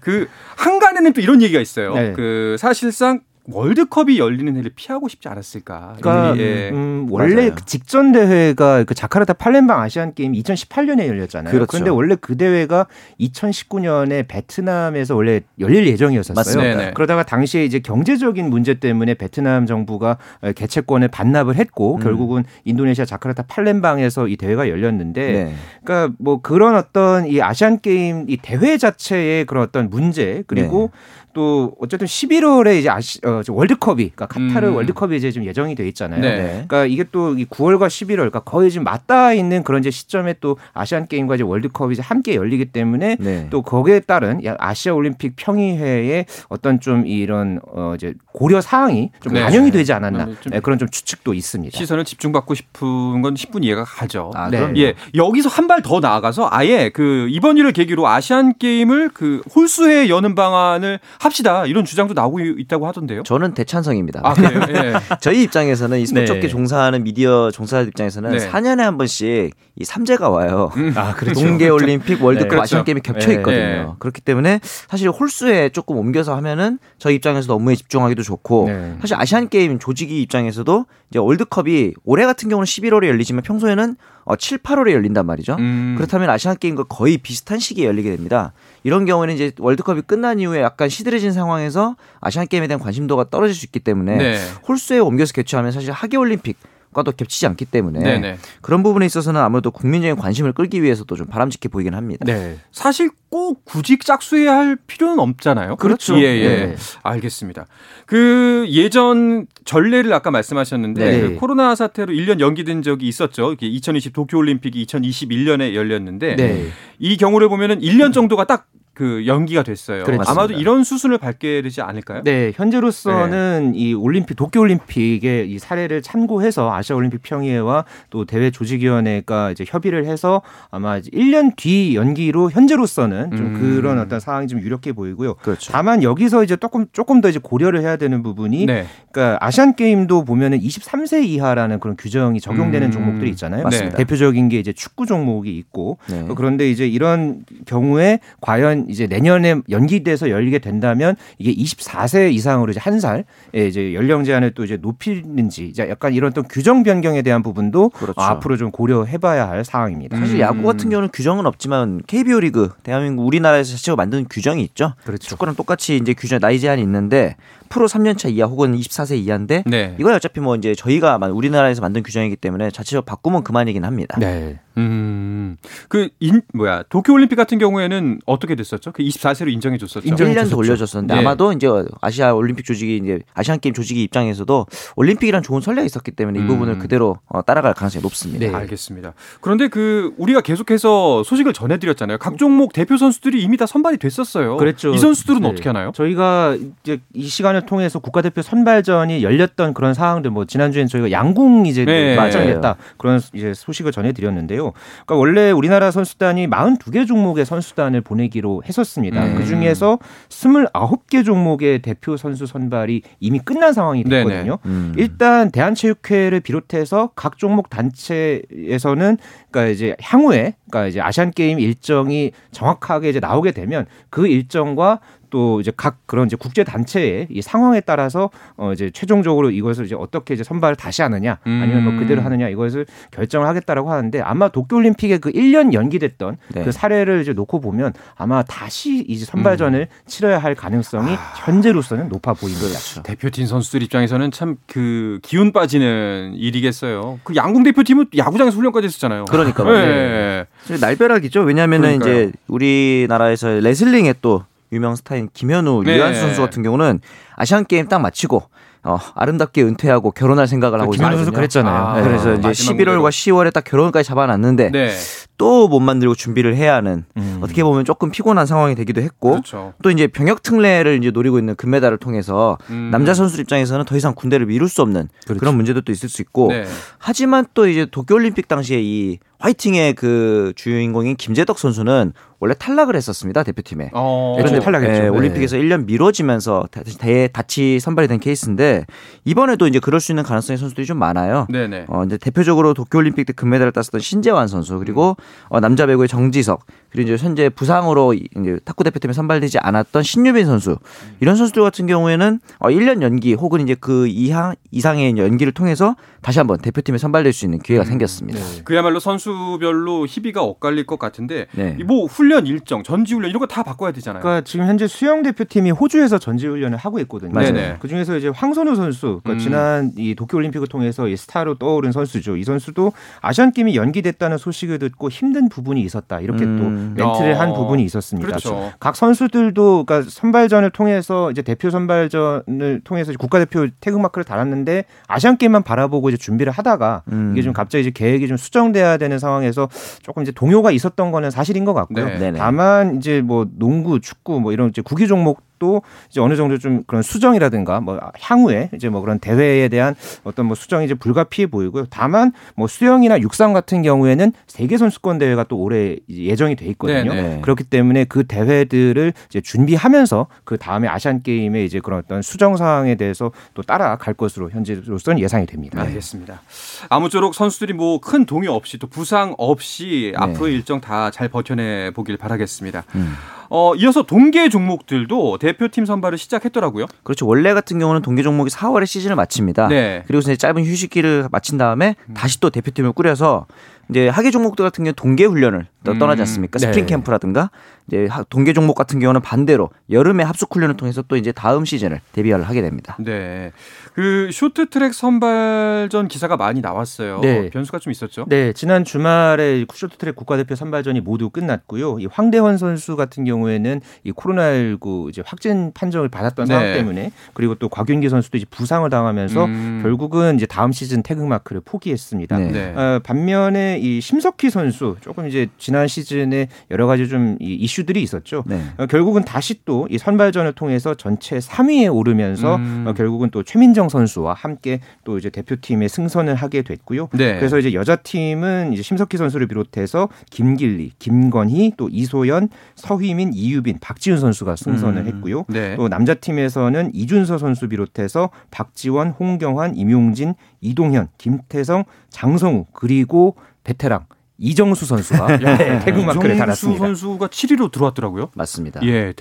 그 0.00 0.28
한간에는 0.56 1.12
또 1.12 1.20
이런 1.20 1.42
얘기가 1.42 1.60
있어요. 1.60 1.94
네. 1.94 2.12
그 2.12 2.54
사실상 2.56 3.22
월드컵이 3.50 4.18
열리는 4.18 4.56
해를 4.56 4.70
피하고 4.74 5.08
싶지 5.08 5.28
않았을까. 5.28 5.96
그러니까 6.00 6.38
예. 6.38 6.70
음, 6.70 7.06
원래 7.10 7.50
그 7.50 7.64
직전 7.64 8.12
대회가 8.12 8.84
그 8.84 8.94
자카르타 8.94 9.34
팔렘방 9.34 9.80
아시안 9.80 10.12
게임 10.14 10.32
2018년에 10.32 11.06
열렸잖아요. 11.06 11.52
그렇죠. 11.52 11.66
그런데 11.66 11.90
원래 11.90 12.16
그 12.20 12.36
대회가 12.36 12.86
2019년에 13.20 14.28
베트남에서 14.28 15.16
원래 15.16 15.40
열릴 15.58 15.86
예정이었었어요. 15.86 16.34
맞습니다. 16.34 16.92
그러다가 16.92 17.22
당시에 17.22 17.64
이제 17.64 17.78
경제적인 17.78 18.50
문제 18.50 18.74
때문에 18.74 19.14
베트남 19.14 19.66
정부가 19.66 20.18
개최권을 20.54 21.08
반납을 21.08 21.56
했고 21.56 21.96
음. 21.96 22.00
결국은 22.00 22.44
인도네시아 22.64 23.06
자카르타 23.06 23.44
팔렘방에서 23.44 24.28
이 24.28 24.36
대회가 24.36 24.68
열렸는데 24.68 25.32
네. 25.32 25.54
그러니까 25.84 26.14
뭐 26.18 26.42
그런 26.42 26.76
어떤 26.76 27.26
이 27.26 27.40
아시안 27.40 27.80
게임 27.80 28.26
이 28.28 28.36
대회 28.36 28.76
자체의 28.76 29.46
그런 29.46 29.64
어떤 29.64 29.88
문제 29.88 30.42
그리고 30.46 30.90
네. 30.92 31.27
또 31.38 31.72
어쨌든 31.78 32.08
11월에 32.08 32.80
이제 32.80 32.88
아시, 32.90 33.20
어, 33.24 33.42
월드컵이 33.48 34.10
그러니까 34.12 34.26
카타르 34.26 34.70
음. 34.70 34.74
월드컵이 34.74 35.16
이제 35.16 35.30
좀 35.30 35.44
예정이 35.44 35.76
돼 35.76 35.86
있잖아요. 35.86 36.20
네. 36.20 36.64
그러니까 36.66 36.84
이게 36.86 37.04
또 37.12 37.36
9월과 37.36 37.86
11월 37.86 38.16
그러니까 38.16 38.40
거의 38.40 38.72
지금 38.72 38.82
맞닿아 38.82 39.32
있는 39.34 39.62
그런 39.62 39.78
이제 39.80 39.92
시점에 39.92 40.34
또 40.40 40.56
아시안 40.74 41.06
게임과 41.06 41.36
이제 41.36 41.44
월드컵이 41.44 41.92
이제 41.92 42.02
함께 42.02 42.34
열리기 42.34 42.64
때문에 42.72 43.18
네. 43.20 43.46
또 43.50 43.62
거기에 43.62 44.00
따른 44.00 44.40
아시아 44.58 44.94
올림픽 44.94 45.34
평의회의 45.36 46.26
어떤 46.48 46.80
좀 46.80 47.06
이런 47.06 47.60
어 47.72 47.92
이제 47.94 48.14
고려 48.32 48.60
사항이 48.60 49.12
좀 49.22 49.34
네. 49.34 49.44
반영이 49.44 49.70
되지 49.70 49.92
않았나 49.92 50.24
좀 50.40 50.50
네, 50.50 50.58
그런 50.58 50.76
좀 50.80 50.88
추측도 50.88 51.34
있습니다. 51.34 51.78
시선을 51.78 52.04
집중받고 52.04 52.54
싶은 52.54 53.22
건 53.22 53.34
10분 53.34 53.62
이해가 53.64 53.84
가죠. 53.84 54.32
아, 54.34 54.50
네. 54.50 54.72
예. 54.76 54.94
여기서 55.14 55.48
한 55.48 55.68
발 55.68 55.82
더 55.82 56.00
나아가서 56.00 56.48
아예 56.50 56.88
그 56.88 57.28
이번 57.30 57.58
일을 57.58 57.72
계기로 57.72 58.08
아시안 58.08 58.54
게임을 58.58 59.10
그 59.14 59.42
홀수해 59.54 60.08
여는 60.08 60.34
방안을 60.34 60.98
합시다 61.28 61.66
이런 61.66 61.84
주장도 61.84 62.14
나오고 62.14 62.40
있다고 62.40 62.86
하던데요. 62.86 63.22
저는 63.22 63.54
대찬성입니다. 63.54 64.20
아, 64.24 64.34
그래요? 64.34 64.60
예. 64.68 64.94
저희 65.20 65.42
입장에서는 65.44 65.98
이 65.98 66.06
스포츠 66.06 66.32
업계 66.32 66.42
네. 66.42 66.48
종사하는 66.48 67.04
미디어 67.04 67.50
종사자 67.50 67.82
입장에서는 67.82 68.30
네. 68.32 68.50
4년에 68.50 68.78
한 68.78 68.98
번씩 68.98 69.54
이 69.76 69.84
삼재가 69.84 70.28
와요. 70.28 70.72
음. 70.76 70.92
아, 70.96 71.14
그렇죠. 71.14 71.40
동계 71.40 71.68
올림픽, 71.68 72.22
월드컵, 72.22 72.44
네, 72.44 72.48
그렇죠. 72.48 72.62
아시안 72.62 72.84
게임이 72.84 73.00
겹쳐 73.02 73.28
네. 73.28 73.34
있거든요. 73.34 73.60
네. 73.60 73.86
그렇기 73.98 74.20
때문에 74.20 74.60
사실 74.62 75.08
홀수에 75.10 75.68
조금 75.70 75.96
옮겨서 75.98 76.34
하면은 76.36 76.78
저희 76.98 77.14
입장에서도 77.14 77.54
업무에 77.54 77.76
집중하기도 77.76 78.22
좋고 78.22 78.68
네. 78.68 78.96
사실 79.00 79.16
아시안 79.16 79.48
게임 79.48 79.78
조직위 79.78 80.20
입장에서도 80.22 80.86
이제 81.10 81.18
월드컵이 81.18 81.94
올해 82.04 82.26
같은 82.26 82.48
경우는 82.48 82.64
11월에 82.64 83.06
열리지만 83.06 83.42
평소에는 83.42 83.96
어, 84.28 84.36
7, 84.36 84.58
8월에 84.58 84.92
열린단 84.92 85.24
말이죠. 85.24 85.56
음. 85.58 85.94
그렇다면 85.96 86.28
아시안 86.28 86.58
게임과 86.58 86.84
거의 86.84 87.16
비슷한 87.16 87.58
시기에 87.58 87.86
열리게 87.86 88.10
됩니다. 88.10 88.52
이런 88.84 89.06
경우에는 89.06 89.34
이제 89.34 89.52
월드컵이 89.58 90.02
끝난 90.02 90.38
이후에 90.38 90.60
약간 90.60 90.90
시들해진 90.90 91.32
상황에서 91.32 91.96
아시안 92.20 92.46
게임에 92.46 92.66
대한 92.66 92.78
관심도가 92.78 93.30
떨어질 93.30 93.54
수 93.54 93.64
있기 93.64 93.80
때문에 93.80 94.16
네. 94.18 94.38
홀수에 94.68 94.98
옮겨서 94.98 95.32
개최하면 95.32 95.72
사실 95.72 95.92
하계 95.92 96.18
올림픽 96.18 96.58
과도 96.92 97.12
겹치지 97.12 97.46
않기 97.46 97.66
때문에 97.66 98.00
네네. 98.00 98.38
그런 98.60 98.82
부분에 98.82 99.06
있어서는 99.06 99.40
아무래도 99.40 99.70
국민적인 99.70 100.16
관심을 100.16 100.52
끌기 100.52 100.82
위해서도 100.82 101.16
좀 101.16 101.26
바람직해 101.26 101.70
보이긴 101.70 101.94
합니다. 101.94 102.24
네. 102.24 102.58
사실 102.72 103.10
꼭 103.28 103.64
굳이 103.64 103.98
짝수해야 103.98 104.56
할 104.56 104.76
필요는 104.86 105.18
없잖아요. 105.18 105.76
그렇죠. 105.76 106.18
예, 106.18 106.22
예. 106.22 106.48
네. 106.48 106.76
알겠습니다. 107.02 107.66
그 108.06 108.66
예전 108.70 109.46
전례를 109.64 110.12
아까 110.12 110.30
말씀하셨는데 110.30 111.10
네. 111.10 111.20
그 111.20 111.34
코로나 111.36 111.74
사태로 111.74 112.12
1년 112.12 112.40
연기된 112.40 112.82
적이 112.82 113.08
있었죠. 113.08 113.54
2020 113.60 114.12
도쿄 114.14 114.38
올림픽이 114.38 114.84
2021년에 114.86 115.74
열렸는데 115.74 116.36
네. 116.36 116.68
이 116.98 117.16
경우를 117.16 117.48
보면은 117.48 117.80
1년 117.80 118.12
정도가 118.12 118.44
딱 118.44 118.66
그 118.98 119.28
연기가 119.28 119.62
됐어요. 119.62 120.02
그렇습니다. 120.02 120.28
아마도 120.28 120.54
이런 120.54 120.82
수순을 120.82 121.18
밟게 121.18 121.62
되지 121.62 121.82
않을까요? 121.82 122.24
네, 122.24 122.50
현재로서는 122.52 123.70
네. 123.70 123.78
이 123.78 123.94
올림픽 123.94 124.34
도쿄 124.34 124.60
올림픽의 124.60 125.48
이 125.48 125.58
사례를 125.60 126.02
참고해서 126.02 126.74
아시아 126.74 126.96
올림픽 126.96 127.22
평의회와 127.22 127.84
또 128.10 128.24
대회 128.24 128.50
조직위원회가 128.50 129.52
이제 129.52 129.64
협의를 129.64 130.06
해서 130.06 130.42
아마 130.72 130.98
1년 130.98 131.54
뒤 131.54 131.94
연기로 131.94 132.50
현재로서는 132.50 133.36
좀 133.36 133.46
음. 133.46 133.60
그런 133.76 134.00
어떤 134.00 134.18
상황이 134.18 134.48
좀 134.48 134.60
유력해 134.60 134.92
보이고요. 134.92 135.34
그렇죠. 135.34 135.72
다만 135.72 136.02
여기서 136.02 136.42
이제 136.42 136.56
조금 136.56 136.86
조금 136.92 137.20
더 137.20 137.28
이제 137.28 137.38
고려를 137.40 137.82
해야 137.82 137.96
되는 137.98 138.24
부분이 138.24 138.66
네. 138.66 138.84
그러니까 139.12 139.38
아시안 139.40 139.76
게임도 139.76 140.24
보면은 140.24 140.58
23세 140.58 141.24
이하라는 141.24 141.78
그런 141.78 141.96
규정이 141.96 142.40
적용되는 142.40 142.88
음. 142.88 142.90
종목들이 142.90 143.30
있잖아요. 143.30 143.62
맞습니다. 143.62 143.96
대표적인 143.96 144.48
게 144.48 144.58
이제 144.58 144.72
축구 144.72 145.06
종목이 145.06 145.56
있고 145.56 145.98
네. 146.10 146.26
그런데 146.34 146.68
이제 146.68 146.88
이런 146.88 147.44
경우에 147.64 148.18
과연 148.40 148.87
이제 148.88 149.06
내년에 149.06 149.56
연기돼서 149.70 150.30
열리게 150.30 150.58
된다면 150.58 151.14
이게 151.38 151.54
24세 151.54 152.32
이상으로 152.32 152.70
이제 152.72 152.80
한 152.80 152.98
살에 152.98 153.24
이제 153.54 153.94
연령 153.94 154.24
제한을 154.24 154.52
또 154.52 154.64
이제 154.64 154.76
높이는지 154.76 155.66
이제 155.66 155.88
약간 155.88 156.14
이런 156.14 156.32
또 156.32 156.42
규정 156.42 156.82
변경에 156.82 157.22
대한 157.22 157.42
부분도 157.42 157.90
그렇죠. 157.90 158.20
앞으로 158.20 158.56
좀 158.56 158.70
고려해봐야 158.70 159.48
할 159.48 159.64
사항입니다. 159.64 160.16
사실 160.16 160.40
야구 160.40 160.62
같은 160.62 160.90
경우는 160.90 161.10
규정은 161.12 161.46
없지만 161.46 162.00
KBO 162.06 162.40
리그 162.40 162.70
대한민국 162.82 163.26
우리나라에서 163.26 163.76
자체가 163.76 163.96
만든 163.96 164.26
규정이 164.28 164.62
있죠. 164.64 164.94
그렇죠. 165.04 165.28
축구랑 165.28 165.54
똑같이 165.54 165.96
이제 165.96 166.14
규정 166.14 166.40
나이 166.40 166.58
제한이 166.58 166.80
있는데 166.82 167.36
프로 167.68 167.86
3년차 167.86 168.32
이하 168.32 168.46
혹은 168.46 168.76
24세 168.76 169.16
이하인데 169.18 169.64
네. 169.66 169.96
이건 169.98 170.14
어차피 170.14 170.40
뭐 170.40 170.56
이제 170.56 170.74
저희가 170.74 171.16
우리나라에서 171.16 171.80
만든 171.80 172.02
규정이기 172.02 172.36
때문에 172.36 172.70
자체적으로 172.70 173.04
바꾸면 173.04 173.44
그만이긴 173.44 173.84
합니다. 173.84 174.16
네. 174.18 174.58
음. 174.78 175.56
그 175.88 176.08
인, 176.20 176.42
뭐야 176.54 176.84
도쿄 176.88 177.12
올림픽 177.12 177.36
같은 177.36 177.58
경우에는 177.58 178.20
어떻게 178.26 178.54
됐었죠? 178.54 178.92
그 178.92 179.02
24세로 179.02 179.52
인정해 179.52 179.76
줬었죠. 179.76 180.08
인정 180.08 180.28
1년 180.28 180.48
더 180.48 180.56
올려줬었는데 180.56 181.14
네. 181.14 181.20
아마도 181.20 181.52
이제 181.52 181.68
아시아 182.00 182.32
올림픽 182.32 182.64
조직이 182.64 182.96
이제 182.96 183.20
아시안 183.34 183.58
게임 183.58 183.74
조직이 183.74 184.02
입장에서도 184.04 184.66
올림픽이란 184.96 185.42
좋은 185.42 185.60
선례가 185.60 185.84
있었기 185.84 186.12
때문에 186.12 186.38
이 186.38 186.42
음. 186.42 186.46
부분을 186.46 186.78
그대로 186.78 187.18
어, 187.26 187.42
따라갈 187.42 187.74
가능성이 187.74 188.02
높습니다. 188.02 188.46
네. 188.46 188.54
알겠습니다. 188.54 189.14
그런데 189.40 189.68
그 189.68 190.14
우리가 190.16 190.40
계속해서 190.40 191.24
소식을 191.24 191.52
전해드렸잖아요. 191.52 192.18
각 192.18 192.38
종목 192.38 192.72
대표 192.72 192.96
선수들이 192.96 193.42
이미 193.42 193.56
다 193.56 193.66
선발이 193.66 193.98
됐었어요. 193.98 194.56
그랬죠. 194.58 194.94
이 194.94 194.98
선수들은 194.98 195.40
네. 195.40 195.48
어떻게 195.48 195.68
하나요? 195.68 195.92
저희가 195.94 196.56
이제 196.82 197.00
이 197.14 197.26
시간 197.26 197.56
을 197.58 197.66
통해서 197.66 197.98
국가대표 197.98 198.42
선발전이 198.42 199.22
열렸던 199.22 199.74
그런 199.74 199.94
상황들 199.94 200.30
뭐 200.30 200.44
지난주엔 200.44 200.86
저희가 200.86 201.10
양궁 201.10 201.66
이제 201.66 201.84
네. 201.84 202.16
결정됐다 202.16 202.76
그런 202.96 203.20
이제 203.32 203.52
소식을 203.54 203.92
전해드렸는데요. 203.92 204.72
그러니까 205.04 205.16
원래 205.16 205.50
우리나라 205.50 205.90
선수단이 205.90 206.48
42개 206.48 207.06
종목의 207.06 207.44
선수단을 207.44 208.00
보내기로 208.00 208.62
했었습니다. 208.66 209.24
음. 209.24 209.34
그 209.36 209.44
중에서 209.44 209.98
29개 210.28 211.24
종목의 211.24 211.82
대표 211.82 212.16
선수 212.16 212.46
선발이 212.46 213.02
이미 213.20 213.38
끝난 213.38 213.72
상황이 213.72 214.04
됐거든요. 214.04 214.58
음. 214.64 214.92
일단 214.96 215.50
대한체육회를 215.50 216.40
비롯해서 216.40 217.10
각 217.14 217.38
종목 217.38 217.70
단체에서는 217.70 219.18
그러니까 219.50 219.72
이제 219.72 219.96
향후에 220.00 220.54
그러니까 220.70 220.86
이제 220.88 221.00
아시안 221.00 221.30
게임 221.30 221.58
일정이 221.58 222.32
정확하게 222.52 223.10
이제 223.10 223.20
나오게 223.20 223.52
되면 223.52 223.86
그 224.10 224.26
일정과 224.26 225.00
또 225.30 225.60
이제 225.60 225.72
각 225.76 225.98
그런 226.06 226.26
이제 226.26 226.36
국제 226.36 226.64
단체의 226.64 227.28
이 227.30 227.42
상황에 227.42 227.80
따라서 227.80 228.30
어 228.56 228.72
이제 228.72 228.90
최종적으로 228.90 229.50
이것을 229.50 229.86
이제 229.86 229.94
어떻게 229.98 230.34
이제 230.34 230.44
선발을 230.44 230.76
다시 230.76 231.02
하느냐 231.02 231.38
아니면 231.44 231.84
뭐 231.84 231.92
그대로 231.98 232.20
음. 232.20 232.26
하느냐 232.26 232.48
이것을 232.48 232.86
결정을 233.10 233.46
하겠다라고 233.48 233.90
하는데 233.90 234.20
아마 234.20 234.48
도쿄 234.48 234.76
올림픽에 234.76 235.18
그 235.18 235.30
1년 235.30 235.72
연기됐던 235.72 236.36
네. 236.54 236.64
그 236.64 236.72
사례를 236.72 237.22
이제 237.22 237.32
놓고 237.32 237.60
보면 237.60 237.92
아마 238.16 238.42
다시 238.42 239.04
이제 239.08 239.24
선발전을 239.24 239.80
음. 239.90 240.06
치러야 240.06 240.38
할 240.38 240.54
가능성이 240.54 241.12
아. 241.14 241.32
현재로서는 241.44 242.08
높아 242.08 242.34
보입니다. 242.34 242.66
그렇죠. 242.68 243.02
대표팀 243.02 243.46
선수들 243.46 243.82
입장에서는 243.82 244.30
참 244.30 244.56
그 244.66 245.18
기운 245.22 245.52
빠지는 245.52 246.34
일이겠어요. 246.36 247.20
그 247.24 247.34
양궁 247.34 247.62
대표팀은 247.64 248.06
야구장에서 248.16 248.56
훈련까지 248.56 248.86
했었잖아요. 248.86 249.24
그러니까 249.24 249.64
네. 249.64 250.44
네. 250.68 250.78
날벼락이죠. 250.78 251.40
왜냐하면은 251.42 251.96
이제 251.96 252.30
우리나라에서 252.46 253.48
레슬링에 253.48 254.14
또 254.20 254.44
유명 254.72 254.96
스타인 254.96 255.28
김현우, 255.32 255.82
네. 255.84 255.96
류한수 255.96 256.20
선수 256.20 256.40
같은 256.40 256.62
경우는 256.62 257.00
아시안 257.36 257.64
게임 257.64 257.88
딱 257.88 258.00
마치고 258.00 258.42
어, 258.84 258.98
아름답게 259.14 259.62
은퇴하고 259.62 260.12
결혼할 260.12 260.46
생각을 260.46 260.80
하고 260.80 260.94
있어요. 260.94 261.10
김현우 261.10 261.30
그랬잖아요. 261.32 261.74
아, 261.74 262.00
네. 262.00 262.02
그래서 262.02 262.34
이제 262.34 262.48
11월과 262.48 263.08
10월에 263.10 263.52
딱 263.52 263.64
결혼까지 263.64 264.06
잡아놨는데 264.06 264.70
네. 264.70 264.90
또 265.38 265.68
못 265.68 265.80
만들고 265.80 266.14
준비를 266.14 266.56
해야 266.56 266.74
하는 266.74 267.04
음. 267.16 267.38
어떻게 267.42 267.62
보면 267.62 267.84
조금 267.84 268.10
피곤한 268.10 268.46
상황이 268.46 268.74
되기도 268.74 269.00
했고 269.00 269.30
그렇죠. 269.32 269.72
또 269.82 269.90
이제 269.90 270.06
병역 270.06 270.42
특례를 270.42 270.98
이제 270.98 271.10
노리고 271.10 271.38
있는 271.38 271.54
금메달을 271.54 271.98
통해서 271.98 272.58
음. 272.70 272.88
남자 272.90 273.14
선수 273.14 273.40
입장에서는 273.40 273.84
더 273.84 273.96
이상 273.96 274.14
군대를 274.14 274.46
미룰 274.46 274.68
수 274.68 274.82
없는 274.82 275.08
그렇죠. 275.24 275.38
그런 275.38 275.56
문제도 275.56 275.80
또 275.80 275.92
있을 275.92 276.08
수 276.08 276.22
있고 276.22 276.48
네. 276.48 276.64
하지만 276.98 277.46
또 277.54 277.68
이제 277.68 277.86
도쿄올림픽 277.86 278.48
당시에 278.48 278.80
이 278.82 279.18
화이팅의 279.40 279.94
그 279.94 280.52
주인공인 280.56 281.14
김재덕 281.16 281.58
선수는 281.58 282.12
원래 282.40 282.54
탈락을 282.58 282.96
했었습니다 282.96 283.42
대표팀에. 283.44 283.90
어, 283.94 284.34
그런데 284.36 284.60
탈락했죠. 284.60 284.92
예, 284.92 284.98
네, 285.00 285.08
올림픽에서 285.08 285.56
1년 285.56 285.86
미뤄지면서 285.86 286.68
대회 286.98 287.28
다치 287.28 287.78
선발이 287.80 288.08
된 288.08 288.18
케이스인데 288.20 288.84
이번에도 289.24 289.66
이제 289.66 289.78
그럴 289.80 290.00
수 290.00 290.12
있는 290.12 290.22
가능성의 290.24 290.58
선수들이 290.58 290.86
좀 290.86 290.98
많아요. 290.98 291.46
네네. 291.50 291.86
어, 291.88 292.04
이제 292.04 292.16
대표적으로 292.16 292.74
도쿄올림픽 292.74 293.26
때 293.26 293.32
금메달을 293.32 293.72
땄었던 293.72 294.00
신재환 294.00 294.48
선수 294.48 294.78
그리고 294.78 295.16
음. 295.18 295.22
어, 295.48 295.60
남자 295.60 295.86
배구의 295.86 296.08
정지석 296.08 296.64
그리고 296.90 297.12
이제 297.12 297.22
현재 297.22 297.48
부상으로 297.48 298.14
이제 298.14 298.58
탁구 298.64 298.84
대표팀에 298.84 299.12
선발되지 299.12 299.58
않았던 299.58 300.02
신유빈 300.02 300.46
선수 300.46 300.78
이런 301.20 301.36
선수들 301.36 301.62
같은 301.62 301.86
경우에는 301.86 302.40
어, 302.60 302.68
1년 302.68 303.02
연기 303.02 303.34
혹은 303.34 303.60
이제 303.60 303.74
그 303.78 304.06
이하 304.06 304.54
이상의 304.70 305.16
연기를 305.18 305.52
통해서 305.52 305.96
다시 306.22 306.38
한번 306.38 306.58
대표팀에 306.58 306.98
선발될 306.98 307.32
수 307.32 307.44
있는 307.44 307.58
기회가 307.58 307.84
음, 307.84 307.86
생겼습니다. 307.86 308.38
네. 308.38 308.62
그야말로 308.64 309.00
선수별로 309.00 310.06
희비가 310.06 310.42
엇갈릴 310.42 310.86
것 310.86 310.98
같은데 310.98 311.46
네. 311.52 311.76
뭐 311.84 312.06
훈련 312.06 312.46
일정, 312.46 312.82
전지 312.82 313.14
훈련 313.14 313.30
이런 313.30 313.40
거 313.40 313.48
다 313.48 313.62
바꿔야 313.62 313.92
되잖아요. 313.92 314.22
그러니까 314.22 314.44
지금 314.44 314.66
현재 314.66 314.86
수영 314.86 315.22
대표팀이 315.22 315.70
호주에서 315.72 316.18
전지 316.18 316.46
훈련을 316.46 316.76
하고 316.78 317.00
있거든요. 317.00 317.32
그 317.80 317.88
중에서 317.88 318.16
이제 318.16 318.28
황선우 318.28 318.76
선수, 318.76 319.20
그러니까 319.24 319.32
음. 319.32 319.38
지난 319.38 319.92
이 319.96 320.14
도쿄 320.14 320.36
올림픽을 320.36 320.68
통해서 320.68 321.08
이 321.08 321.16
스타로 321.16 321.56
떠오른 321.56 321.90
선수죠. 321.92 322.36
이 322.36 322.44
선수도 322.44 322.92
아시안 323.20 323.52
게임이 323.52 323.74
연기됐다는 323.74 324.36
소식을 324.38 324.78
듣고 324.78 325.08
힘든 325.18 325.48
부분이 325.48 325.80
있었다. 325.80 326.20
이렇게 326.20 326.44
음. 326.44 326.94
또 326.96 327.04
멘트를 327.04 327.32
어. 327.32 327.40
한 327.40 327.52
부분이 327.52 327.84
있었습니다. 327.84 328.28
그렇죠. 328.28 328.72
각 328.78 328.94
선수들도 328.94 329.84
그러니까 329.84 330.08
선발전을 330.08 330.70
통해서 330.70 331.30
이제 331.32 331.42
대표 331.42 331.70
선발전을 331.70 332.82
통해서 332.84 333.12
국가대표 333.18 333.66
태극마크를 333.80 334.24
달았는데 334.24 334.84
아시안 335.08 335.36
게임만 335.36 335.64
바라보고 335.64 336.10
이제 336.10 336.16
준비를 336.16 336.52
하다가 336.52 337.02
음. 337.10 337.32
이게 337.32 337.42
좀 337.42 337.52
갑자기 337.52 337.82
이제 337.82 337.90
계획이 337.90 338.28
좀 338.28 338.36
수정돼야 338.36 338.96
되는 338.96 339.18
상황에서 339.18 339.68
조금 340.02 340.22
이제 340.22 340.30
동요가 340.30 340.70
있었던 340.70 341.10
거는 341.10 341.30
사실인 341.30 341.64
것 341.64 341.74
같고요. 341.74 342.06
네. 342.18 342.32
다만 342.32 342.96
이제 342.96 343.20
뭐 343.20 343.46
농구, 343.58 344.00
축구 344.00 344.40
뭐 344.40 344.52
이런 344.52 344.68
이제 344.68 344.82
구기 344.82 345.08
종목 345.08 345.47
또 345.58 345.82
이제 346.10 346.20
어느 346.20 346.36
정도 346.36 346.58
좀 346.58 346.82
그런 346.86 347.02
수정이라든가 347.02 347.80
뭐 347.80 347.98
향후에 348.20 348.70
이제 348.74 348.88
뭐 348.88 349.00
그런 349.00 349.18
대회에 349.18 349.68
대한 349.68 349.94
어떤 350.24 350.46
뭐 350.46 350.54
수정이 350.54 350.84
이제 350.84 350.94
불가피해 350.94 351.46
보이고요. 351.46 351.86
다만 351.90 352.32
뭐 352.56 352.66
수영이나 352.66 353.20
육상 353.20 353.52
같은 353.52 353.82
경우에는 353.82 354.32
세계 354.46 354.76
선수권 354.78 355.18
대회가 355.18 355.44
또 355.44 355.56
올해 355.58 355.96
예정이 356.08 356.56
돼 356.56 356.66
있거든요. 356.66 357.12
네네. 357.12 357.28
네. 357.36 357.40
그렇기 357.40 357.64
때문에 357.64 358.04
그 358.04 358.24
대회들을 358.26 359.12
이제 359.28 359.40
준비하면서 359.40 360.26
그 360.44 360.56
다음에 360.58 360.88
아시안 360.88 361.22
게임에 361.22 361.64
이제 361.64 361.80
그런 361.80 362.00
어떤 362.00 362.22
수정 362.22 362.56
사항에 362.56 362.94
대해서 362.94 363.32
또 363.54 363.62
따라갈 363.62 364.14
것으로 364.14 364.50
현재로서는 364.50 365.20
예상이 365.20 365.46
됩니다. 365.46 365.80
네. 365.82 365.88
알겠습니다. 365.88 366.40
아무쪼록 366.88 367.34
선수들이 367.34 367.72
뭐 367.74 367.98
큰 368.00 368.24
동요 368.26 368.52
없이 368.52 368.78
또 368.78 368.86
부상 368.86 369.34
없이 369.38 370.12
네. 370.14 370.22
앞으로 370.22 370.48
일정 370.48 370.80
다 370.80 371.10
잘 371.10 371.28
버텨내 371.28 371.90
보길 371.90 372.16
바라겠습니다. 372.16 372.84
음. 372.94 373.14
어, 373.50 373.74
이어서 373.76 374.02
동계 374.02 374.48
종목들도 374.48 375.38
대표팀 375.38 375.86
선발을 375.86 376.18
시작했더라고요. 376.18 376.86
그렇죠. 377.02 377.26
원래 377.26 377.54
같은 377.54 377.78
경우는 377.78 378.02
동계 378.02 378.22
종목이 378.22 378.50
4월에 378.50 378.86
시즌을 378.86 379.16
마칩니다. 379.16 379.68
네. 379.68 380.04
그리고 380.06 380.20
이제 380.20 380.36
짧은 380.36 380.64
휴식기를 380.64 381.28
마친 381.30 381.58
다음에 381.58 381.96
음. 382.08 382.14
다시 382.14 382.40
또 382.40 382.50
대표팀을 382.50 382.92
꾸려서 382.92 383.46
이제 383.90 384.08
하계 384.08 384.30
종목들 384.30 384.64
같은 384.64 384.84
경우 384.84 384.92
동계 384.94 385.24
훈련을 385.24 385.60
음. 385.60 385.77
떠나지 385.84 386.22
않습니까? 386.22 386.58
스프링 386.58 386.86
네. 386.86 386.94
캠프라든가 386.94 387.50
이제 387.88 388.08
동계 388.28 388.52
종목 388.52 388.74
같은 388.74 389.00
경우는 389.00 389.22
반대로 389.22 389.70
여름에 389.90 390.22
합숙 390.22 390.54
훈련을 390.54 390.76
통해서 390.76 391.02
또 391.02 391.16
이제 391.16 391.32
다음 391.32 391.64
시즌을 391.64 392.00
데뷔를 392.12 392.42
하게 392.42 392.60
됩니다. 392.62 392.96
네. 393.00 393.52
그 393.94 394.30
쇼트트랙 394.32 394.92
선발전 394.94 396.08
기사가 396.08 396.36
많이 396.36 396.60
나왔어요. 396.60 397.20
네. 397.20 397.50
변수가 397.50 397.78
좀 397.78 397.90
있었죠? 397.90 398.26
네. 398.28 398.52
지난 398.52 398.84
주말에 398.84 399.64
쇼트트랙 399.72 400.14
국가대표 400.14 400.54
선발전이 400.54 401.00
모두 401.00 401.30
끝났고요. 401.30 401.98
이 401.98 402.06
황대헌 402.06 402.58
선수 402.58 402.94
같은 402.94 403.24
경우에는 403.24 403.80
이 404.04 404.12
코로나19 404.12 405.08
이제 405.08 405.22
확진 405.24 405.72
판정을 405.72 406.08
받았던 406.10 406.46
네. 406.46 406.54
상황 406.54 406.72
때문에 406.74 407.10
그리고 407.32 407.54
또 407.54 407.68
곽윤기 407.68 408.08
선수도 408.08 408.36
이제 408.36 408.46
부상을 408.50 408.88
당하면서 408.88 409.44
음. 409.46 409.80
결국은 409.82 410.36
이제 410.36 410.46
다음 410.46 410.72
시즌 410.72 411.02
태극 411.02 411.26
마크를 411.26 411.62
포기했습니다. 411.64 412.38
네. 412.38 412.74
어, 412.76 413.00
반면에 413.02 413.78
이 413.80 414.00
심석희 414.00 414.50
선수 414.50 414.96
조금 415.00 415.26
이제 415.26 415.48
지난 415.68 415.86
시즌에 415.86 416.48
여러 416.70 416.86
가지 416.86 417.08
좀 417.08 417.36
이슈들이 417.40 418.02
있었죠. 418.02 418.42
네. 418.46 418.62
어, 418.78 418.86
결국은 418.86 419.22
다시 419.24 419.64
또 419.64 419.88
이 419.90 419.98
선발전을 419.98 420.52
통해서 420.52 420.94
전체 420.94 421.38
3위에 421.38 421.94
오르면서 421.94 422.56
음. 422.56 422.84
어, 422.86 422.92
결국은 422.92 423.30
또 423.30 423.42
최민정 423.42 423.88
선수와 423.88 424.34
함께 424.34 424.80
또 425.04 425.18
이제 425.18 425.30
대표팀에 425.30 425.88
승선을 425.88 426.34
하게 426.34 426.62
됐고요. 426.62 427.08
네. 427.12 427.36
그래서 427.36 427.58
이제 427.58 427.72
여자 427.72 427.96
팀은 427.96 428.72
이제 428.72 428.82
심석희 428.82 429.16
선수를 429.16 429.46
비롯해서 429.46 430.08
김길리, 430.30 430.92
김건희, 430.98 431.74
또 431.76 431.88
이소연, 431.90 432.48
서휘민, 432.76 433.32
이유빈, 433.34 433.78
박지훈 433.80 434.18
선수가 434.18 434.56
승선을 434.56 435.02
음. 435.02 435.06
했고요. 435.06 435.44
네. 435.48 435.76
또 435.76 435.88
남자 435.88 436.14
팀에서는 436.14 436.92
이준서 436.94 437.38
선수 437.38 437.68
비롯해서 437.68 438.30
박지원, 438.50 439.10
홍경환, 439.10 439.76
임용진, 439.76 440.34
이동현, 440.60 441.08
김태성, 441.18 441.84
장성우 442.10 442.66
그리고 442.72 443.36
베테랑 443.64 444.06
이정수 444.38 444.86
선수가 444.86 445.36
네, 445.38 445.80
태극 445.84 446.04
마크를 446.04 446.36
달았습니다. 446.36 446.76
이정수 446.84 447.00
선수가 447.02 447.26
7위로 447.28 447.70
들어왔더라고요. 447.72 448.30
맞습니다. 448.34 448.80
예, 448.84 449.12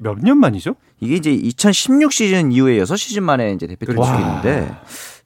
몇 0.00 0.18
년 0.22 0.38
만이죠? 0.38 0.76
이게 1.00 1.16
이제 1.16 1.32
2016 1.32 2.12
시즌 2.12 2.52
이후에 2.52 2.78
6 2.78 2.96
시즌 2.96 3.24
만에 3.24 3.52
이제 3.52 3.66
대표팀 3.66 3.96
출인인데 4.02 4.70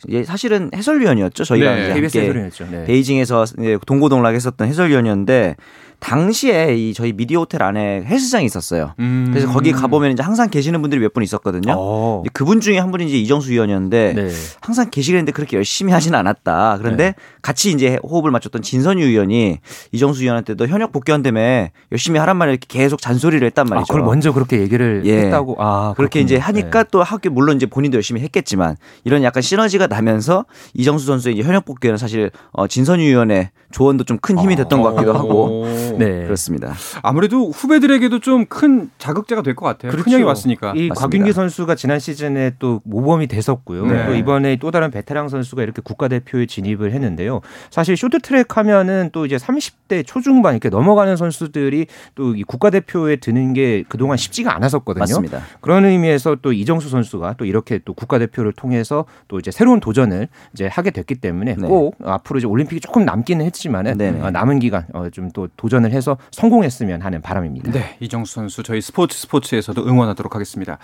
이게 0.09 0.25
사실은 0.25 0.71
해설위원이었죠. 0.75 1.45
저희가 1.45 1.75
네, 1.75 1.83
이제 1.83 2.21
함께 2.23 2.51
네. 2.71 2.85
베이징에서 2.85 3.45
동고동락했었던 3.87 4.67
해설위원이었는데 4.69 5.57
당시에 6.01 6.77
이 6.77 6.93
저희 6.95 7.13
미디어 7.13 7.41
호텔 7.41 7.63
안에 7.63 8.05
헬스장이 8.05 8.45
있었어요. 8.45 8.93
음. 8.99 9.29
그래서 9.33 9.51
거기 9.51 9.73
가보면 9.73 10.13
이제 10.13 10.23
항상 10.23 10.51
계시는 10.51 10.81
분들이 10.83 11.01
몇 11.01 11.15
분 11.15 11.23
있었거든요. 11.23 11.73
오. 11.75 11.77
어. 11.79 12.23
그분 12.33 12.61
중에 12.61 12.79
한 12.79 12.91
분이 12.91 13.07
이제 13.07 13.17
이정수 13.17 13.53
위원이었는데 13.53 14.13
네. 14.15 14.31
항상 14.61 14.91
계시는데 14.91 15.33
그렇게 15.33 15.57
열심히 15.57 15.93
하지는 15.93 16.19
않았다. 16.19 16.79
그런데 16.79 17.05
네. 17.05 17.15
같이 17.41 17.71
이제 17.71 17.99
호흡을 18.03 18.31
맞췄던 18.33 18.63
진선유 18.63 19.07
위원이 19.07 19.59
이정수 19.93 20.23
위원한테도 20.23 20.67
현역 20.67 20.91
복귀한다며 20.93 21.69
열심히 21.93 22.19
하란 22.19 22.37
말에 22.37 22.53
이렇게 22.53 22.67
계속 22.69 23.01
잔소리를 23.01 23.47
했단 23.47 23.67
말이죠. 23.67 23.85
아, 23.85 23.87
그걸 23.87 24.03
먼저 24.03 24.33
그렇게 24.33 24.59
얘기를 24.61 25.03
예. 25.05 25.19
했다고. 25.27 25.57
아, 25.59 25.95
그렇게 25.97 26.21
이제 26.21 26.37
하니까 26.37 26.83
네. 26.83 26.89
또 26.91 27.03
학교 27.03 27.31
물론 27.31 27.57
이제 27.57 27.67
본인도 27.67 27.95
열심히 27.97 28.21
했겠지만 28.23 28.77
이런 29.05 29.23
약간 29.23 29.41
시너지가 29.43 29.87
나면서 29.87 30.45
이정수 30.75 31.07
선수의 31.07 31.41
현역 31.43 31.65
복귀는 31.65 31.97
사실 31.97 32.31
어, 32.53 32.67
진선유 32.67 33.05
위원의 33.05 33.51
조언도 33.71 34.05
좀 34.05 34.19
큰 34.25 34.39
힘이 34.39 34.57
됐던 34.57 34.81
것 34.81 34.95
같기도 34.95 35.13
하고 35.13 35.67
네. 35.99 36.25
그렇습니다. 36.25 36.75
아무래도 37.03 37.51
후배들에게도 37.51 38.21
좀 38.21 38.45
큰 38.49 38.91
자극제가 38.99 39.43
될 39.43 39.55
것 39.55 39.65
같아요. 39.67 39.91
그렇죠. 39.91 40.05
큰 40.05 40.13
형이 40.13 40.23
왔으니까. 40.25 40.75
이 40.77 40.89
맞습니다. 40.89 40.95
곽윤기 40.95 41.33
선수가 41.33 41.75
지난 41.77 41.99
시즌에 41.99 42.53
또 42.59 42.81
모범이 42.85 43.27
됐었고요. 43.27 43.87
네. 43.87 44.07
또 44.07 44.15
이번에 44.15 44.57
또 44.57 44.71
다른 44.71 44.91
베테랑 44.91 45.29
선수가 45.29 45.63
이렇게 45.63 45.81
국가대표에 45.83 46.47
진입을 46.47 46.93
했는데요. 46.93 47.41
사실 47.71 47.97
쇼트트랙 47.97 48.57
하면은 48.57 49.11
또 49.13 49.25
이제 49.27 49.37
30대 49.37 50.05
초중반 50.07 50.55
이렇게 50.55 50.69
넘어가는 50.69 51.17
선수들이 51.17 51.87
또 52.15 52.35
이 52.35 52.43
국가대표에 52.43 53.17
드는 53.17 53.53
게 53.55 53.85
그동안 53.89 54.17
쉽지가 54.17 54.55
않았었거든요. 54.57 55.01
맞습니다. 55.03 55.41
그런 55.61 55.85
의미에서 55.85 56.37
또 56.43 56.53
이정수 56.53 56.89
선수가 56.89 57.35
또 57.39 57.45
이렇게 57.45 57.79
또 57.85 57.93
국가대표를 57.95 58.53
통해서 58.53 59.05
또 59.29 59.39
이제 59.39 59.51
새로운 59.51 59.81
도전을 59.81 60.29
이제 60.53 60.67
하게 60.67 60.91
됐기 60.91 61.17
때문에 61.17 61.57
네. 61.57 61.67
꼭 61.69 61.97
앞으로 62.05 62.39
이제 62.39 62.47
올림픽이 62.47 62.81
조금 62.81 63.05
남기는 63.05 63.45
했지만은 63.45 63.99
네. 63.99 64.09
어, 64.21 64.31
남은 64.31 64.59
기간 64.61 64.85
어, 64.93 65.09
좀또 65.11 65.49
도전 65.57 65.74
을 65.83 65.91
해서 65.91 66.17
성공했으면 66.31 67.03
하는 67.03 67.23
바람입니다. 67.23 67.73
네, 67.73 67.97
이정수 68.01 68.35
선수 68.35 68.63
저희 68.63 68.81
스포츠 68.81 69.19
스포츠에서도 69.19 69.87
응원하도록 69.87 70.35
하겠습니다. 70.35 70.79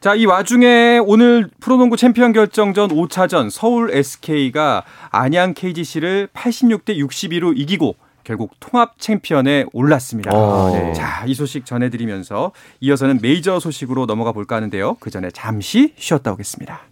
자, 0.00 0.14
이 0.14 0.26
와중에 0.26 1.00
오늘 1.04 1.48
프로농구 1.60 1.96
챔피언 1.96 2.32
결정전 2.32 2.90
5차전 2.90 3.50
서울 3.50 3.90
SK가 3.90 4.84
안양 5.10 5.54
KGC를 5.54 6.28
86대 6.34 6.96
62로 6.98 7.52
이기고 7.56 7.96
결국 8.28 8.52
통합 8.60 8.98
챔피언에 8.98 9.64
올랐습니다. 9.72 10.30
어. 10.34 10.70
네. 10.72 10.92
자, 10.92 11.24
이 11.26 11.32
소식 11.32 11.64
전해드리면서 11.64 12.52
이어서는 12.80 13.20
메이저 13.22 13.58
소식으로 13.58 14.04
넘어가 14.04 14.32
볼까 14.32 14.56
하는데요. 14.56 14.96
그 15.00 15.08
전에 15.08 15.30
잠시 15.30 15.94
쉬었다 15.96 16.32
오겠습니다. 16.32 16.82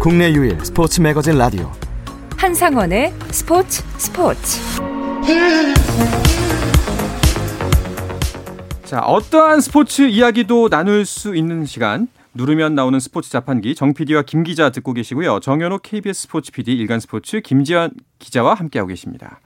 국내 0.00 0.32
유일 0.32 0.64
스포츠 0.64 1.00
매거진 1.00 1.36
라디오. 1.38 1.72
한상원의 2.36 3.12
스포츠 3.32 3.82
스포츠. 3.98 4.60
자 8.84 9.00
어떠한 9.00 9.60
스포츠 9.60 10.02
이야기도 10.02 10.68
나눌 10.68 11.04
수 11.04 11.34
있는 11.34 11.66
시간. 11.66 12.06
누르면 12.34 12.76
나오는 12.76 13.00
스포츠 13.00 13.28
자판기. 13.28 13.74
정 13.74 13.92
PD와 13.92 14.22
김 14.22 14.44
기자 14.44 14.70
듣고 14.70 14.92
계시고요. 14.92 15.40
정현호 15.40 15.78
KBS 15.78 16.22
스포츠 16.22 16.52
PD 16.52 16.74
일간 16.76 17.00
스포츠 17.00 17.40
김지현 17.40 17.90
기자와 18.20 18.54
함께하고 18.54 18.88
계십니다. 18.90 19.40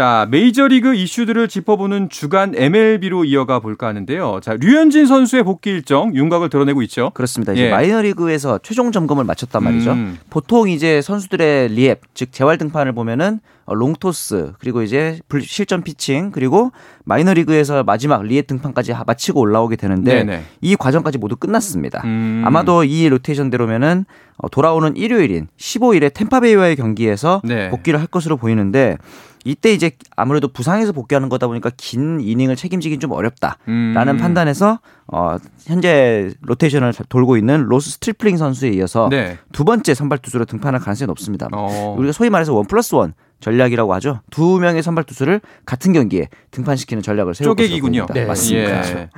자, 0.00 0.26
메이저리그 0.30 0.94
이슈들을 0.94 1.46
짚어보는 1.46 2.08
주간 2.08 2.54
MLB로 2.56 3.26
이어가 3.26 3.60
볼까 3.60 3.86
하는데요. 3.88 4.40
자, 4.42 4.56
류현진 4.58 5.04
선수의 5.04 5.42
복귀 5.42 5.68
일정 5.68 6.14
윤곽을 6.14 6.48
드러내고 6.48 6.80
있죠. 6.84 7.10
그렇습니다. 7.12 7.52
이제 7.52 7.66
예. 7.66 7.70
마이너리그에서 7.70 8.60
최종 8.62 8.92
점검을 8.92 9.24
마쳤단 9.24 9.62
말이죠. 9.62 9.92
음. 9.92 10.18
보통 10.30 10.70
이제 10.70 11.02
선수들의 11.02 11.68
리앱, 11.72 12.00
즉 12.14 12.32
재활 12.32 12.56
등판을 12.56 12.94
보면은 12.94 13.40
어, 13.66 13.74
롱토스 13.74 14.54
그리고 14.58 14.82
이제 14.82 15.20
실전 15.42 15.82
피칭 15.82 16.30
그리고 16.32 16.72
마이너리그에서 17.04 17.84
마지막 17.84 18.22
리앱 18.22 18.46
등판까지 18.46 18.94
마치고 19.06 19.38
올라오게 19.38 19.76
되는데 19.76 20.24
네네. 20.24 20.42
이 20.62 20.76
과정까지 20.76 21.18
모두 21.18 21.36
끝났습니다. 21.36 22.00
음. 22.04 22.42
아마도 22.46 22.84
이 22.84 23.08
로테이션대로면은 23.08 24.06
어, 24.38 24.48
돌아오는 24.48 24.96
일요일인 24.96 25.48
15일에 25.58 26.12
템파베이와의 26.14 26.76
경기에서 26.76 27.42
네. 27.44 27.68
복귀를 27.68 28.00
할 28.00 28.06
것으로 28.06 28.38
보이는데 28.38 28.96
이때 29.44 29.72
이제 29.72 29.92
아무래도 30.16 30.48
부상에서 30.48 30.92
복귀하는 30.92 31.28
거다 31.28 31.46
보니까 31.46 31.70
긴 31.76 32.20
이닝을 32.20 32.56
책임지긴 32.56 33.00
좀 33.00 33.12
어렵다라는 33.12 33.58
음. 33.68 34.16
판단에서 34.18 34.80
어 35.06 35.36
현재 35.64 36.30
로테이션을 36.42 36.92
돌고 37.08 37.36
있는 37.36 37.64
로스 37.64 37.90
스트리플링 37.92 38.36
선수에 38.36 38.70
이어서 38.70 39.08
네. 39.10 39.38
두 39.52 39.64
번째 39.64 39.94
선발 39.94 40.18
투수로 40.18 40.44
등판할 40.44 40.80
가능성이 40.80 41.06
높습니다. 41.08 41.48
어. 41.52 41.94
우리가 41.98 42.12
소위 42.12 42.30
말해서 42.30 42.54
one 42.54 42.66
plus 42.66 42.94
one 42.94 43.14
전략이라고 43.40 43.94
하죠. 43.94 44.20
두 44.30 44.58
명의 44.60 44.82
선발 44.82 45.04
투수를 45.04 45.40
같은 45.64 45.92
경기에 45.92 46.28
등판시키는 46.50 47.02
전략을 47.02 47.34
세우고 47.34 47.54
쪼개기군요. 47.54 48.06
네. 48.12 48.26
맞습니다. 48.26 49.00
예. 49.00 49.08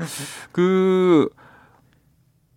그 0.53 1.29